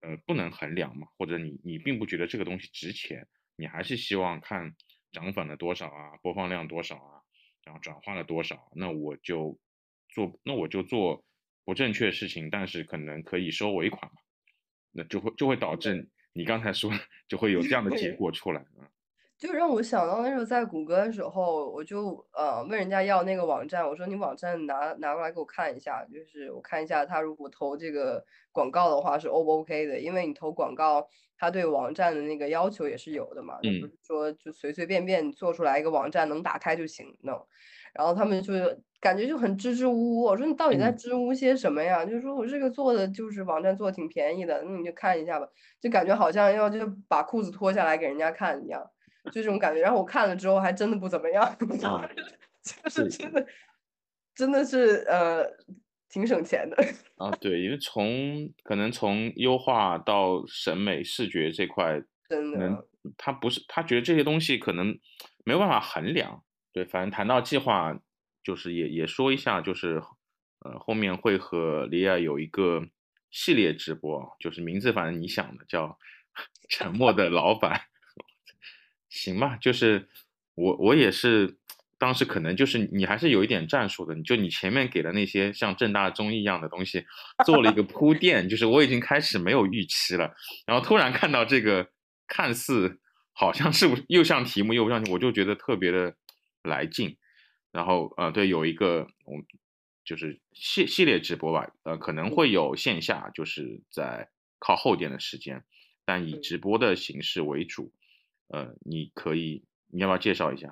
[0.00, 3.26] 呃，不能衡量嘛，或者你你并不觉得这个东西值钱，
[3.56, 4.74] 你还是希望看
[5.12, 7.20] 涨粉了多少啊，播放量多少啊，
[7.64, 9.58] 然后转化了多少，那我就
[10.08, 11.24] 做，那我就做
[11.64, 14.20] 不正确的事情，但是可能可以收尾款嘛，
[14.92, 16.90] 那就会就会导致你刚才说
[17.28, 18.88] 就会有这样的结果出来啊。
[19.40, 28.22] 就让我想到那时候在谷歌的时候，我就呃问人家要那个网站，我说你网站拿拿过来给我看一下，就是我看一下他如果投这个
[28.52, 37.46] 广告的话是 O 不 OK 的，因为你投广告，他对网站的那个要求也是有的嘛，不是说就随随便便做出来一个网站能打开就行，no。
[37.94, 38.52] 然后他们就
[39.00, 42.04] 感觉就很支支吾吾，我说你到底在支吾些什么呀？
[42.04, 45.48] 就是说我这个做的就是网站做的挺便宜的，那你就看一下吧，
[45.80, 48.86] 就感觉好像要就把裤子脱下来给人家看一样。
[49.24, 51.56] 就这种感觉，然后我看了之后还真的不怎么样，
[52.62, 53.46] 就是真的，
[54.34, 55.44] 真的是呃
[56.08, 56.76] 挺省钱的
[57.16, 57.30] 啊。
[57.40, 64.98] 对，因为从可能从优化到审美视觉这块，真的，他不是他觉得这些东西可能
[65.44, 66.42] 没有办法衡量。
[66.72, 67.98] 对，反正谈到计划，
[68.42, 70.02] 就是也也说一下，就是
[70.60, 72.86] 呃后面会和李亚有一个
[73.30, 75.98] 系列直播，就是名字反正你想的叫
[76.68, 77.80] 沉默的老板。
[79.10, 80.08] 行吧，就是
[80.54, 81.58] 我我也是，
[81.98, 87.04] 当时可能就是你还是有一点战术的，就你前面给的那些像正大综艺一样的东西，
[87.44, 90.32] 做了一个铺垫，就是我已经开始没有预期了，
[90.64, 91.90] 然后突然看到这个
[92.26, 93.00] 看似
[93.32, 96.14] 好像是不是又像题目又不像，我就觉得特别的
[96.62, 97.16] 来劲，
[97.72, 99.34] 然后呃对，有一个我
[100.04, 104.28] 就是系系列直播吧，呃可能会有线下，就是在
[104.60, 105.64] 靠后点的时间，
[106.04, 107.92] 但以直播的形式为主。
[108.52, 110.68] 呃，你可以，你要不要介绍一下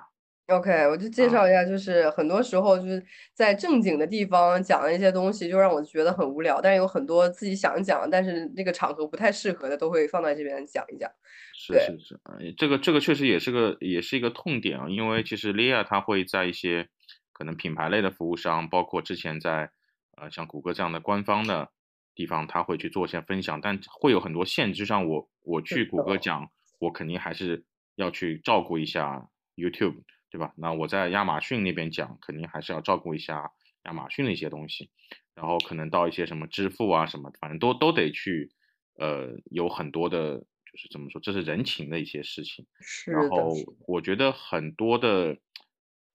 [0.47, 6.59] ？OK，我就介绍一下，就是很多时候就是在正经的地方讲一些东西，就让我觉得很无聊。
[6.59, 11.09] 但是有很多自己想讲，但是那个场合不太适合的，都会放在这边讲一讲。
[11.53, 12.19] 是是是，
[12.57, 16.89] 这个这个确实也是个也是一个痛点啊，因为其实 Lia 他会在一些
[17.31, 19.69] 可能品牌类的服务商，包括之前在
[20.17, 21.69] 呃像谷歌这样的官方的
[22.15, 24.79] 地方，他会去做一些分享，但会有很多限制。
[24.79, 26.49] 就像我我去谷歌讲，
[26.79, 27.65] 我肯定还是。
[27.95, 30.53] 要去照顾一下 YouTube，对吧？
[30.55, 33.51] 那我在亚马逊那边讲，肯定还是要照顾一下
[33.83, 34.89] 亚马逊的一些东西。
[35.35, 38.53] 然后可能到一些什么支付啊什么，反正都都得去，
[38.95, 42.65] 呃，有很多的，就是怎么说，这是人情的一些事情。
[42.79, 43.53] 是然后
[43.85, 45.35] 我觉得很多的，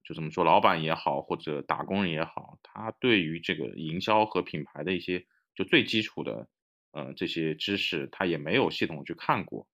[0.03, 6.49] 就怎么说，老板也好，或者打工人也好，他对于这个营销和品牌的一些就最基础的，
[6.93, 9.69] 呃，这些知识，他也没有系统去看过。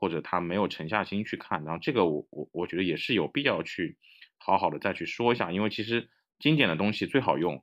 [0.00, 3.98] 或者他没有沉下心去看，然后这个我我我觉得也是有必要去
[4.38, 7.62] 好好的再去说一下，因为其实经典的东西最好用，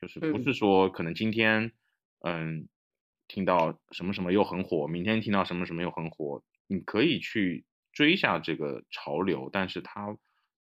[0.00, 1.72] 就是不是说可能今天
[2.20, 2.68] 嗯
[3.26, 10.16] 听到什么什么又很火，明天听到什么什么又很火，你可以去追一下这个潮流，但是他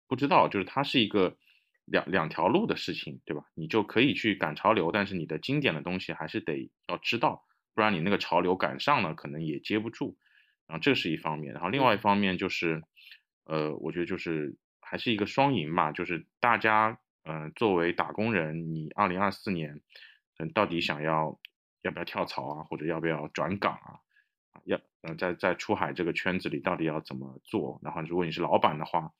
[0.07, 1.37] 不知道，就是它是一个
[1.85, 3.43] 两两条路的事情，对吧？
[3.53, 7.45] 你就可以去赶潮流，但是你的经典的东西还是得要知道，
[7.75, 10.17] 不然你那个潮流赶上了，可能也接不住。
[10.71, 12.81] 然后这是一方面，然后另外一方面就是，
[13.43, 19.81] 呃，我觉得就是还是一个双赢嘛，就是大家，嗯，作为打工人，你二零二四年，
[20.39, 21.37] 嗯，到底想要
[21.81, 23.99] 要不要跳槽啊，或者要不要转岗啊，
[24.63, 27.77] 要，呃，在在出海这个圈子里到底要怎么做？
[27.83, 29.11] 然后如果你是老板的话，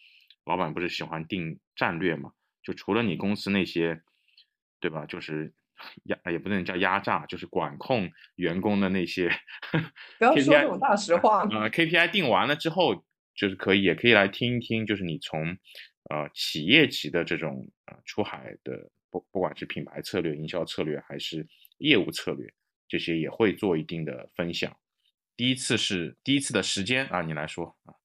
[0.45, 2.32] 老板不是喜欢定战略嘛？
[2.64, 4.02] 就除了你公司那些，
[4.80, 5.06] 对吧？
[5.06, 5.54] 就是。
[6.04, 9.30] 压也不能叫压榨，就是管控员工的那些。
[10.20, 11.42] 不要说这种大实话。
[11.44, 13.06] 呃，KPI 定完了之后，
[13.36, 15.58] 就是可以，也可以来听一听，就是你从
[16.10, 22.52] 呃企业级的这种呃出海的，不不管是品牌策略、营销策略还是业务策略，
[22.88, 24.76] 这些也会做一定的分享。
[25.36, 27.96] 第一次是第一次的时间啊，你来说啊。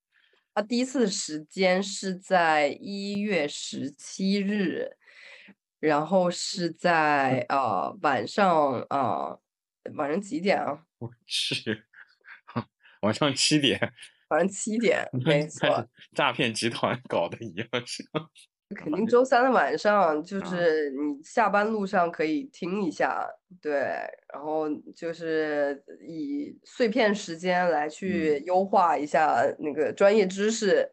[0.54, 4.96] 啊，第一次时间是在一月十七日。
[5.86, 9.38] 然后是在呃晚上啊，
[9.94, 10.82] 晚上几点啊？
[10.98, 11.62] 我去，
[13.02, 13.78] 晚上七点。
[14.30, 15.86] 晚上七点，没错。
[16.12, 18.04] 诈骗集团搞的一样是。
[18.74, 23.24] 肯定周三的晚上，就是你下班路上可以听一下，
[23.62, 23.72] 对。
[24.34, 30.90] 然后就是以碎片时间来去优化一下那个专业知识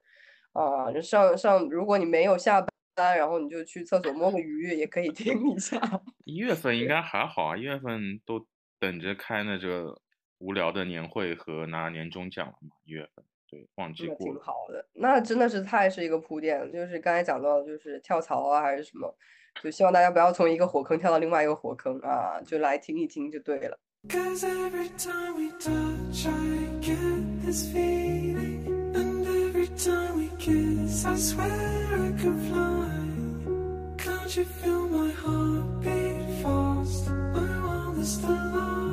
[0.52, 2.70] 啊，就上上，如果你没有下班。
[2.96, 5.80] 然后你就去厕所摸个鱼，也可以 听一下。
[6.26, 8.46] 一月份应该还好啊，一月份都
[8.80, 10.00] 等着开那个
[10.38, 12.70] 无聊的年会和拿年终奖了嘛。
[12.86, 14.18] 一月份，对，忘记过。
[14.18, 19.16] 挺好的，那真的是太是一个铺垫，就是刚才讲到，就是跳槽啊还是什么，
[19.62, 23.80] 就希望大家不要从一个火坑跳到另外一个火坑啊，就来听一听就对了。
[24.10, 25.50] Cause every time we
[29.78, 32.89] time we kiss, I swear I could fly.
[33.97, 37.09] Can't you feel my heart beat fast?
[37.09, 38.93] I want this to last.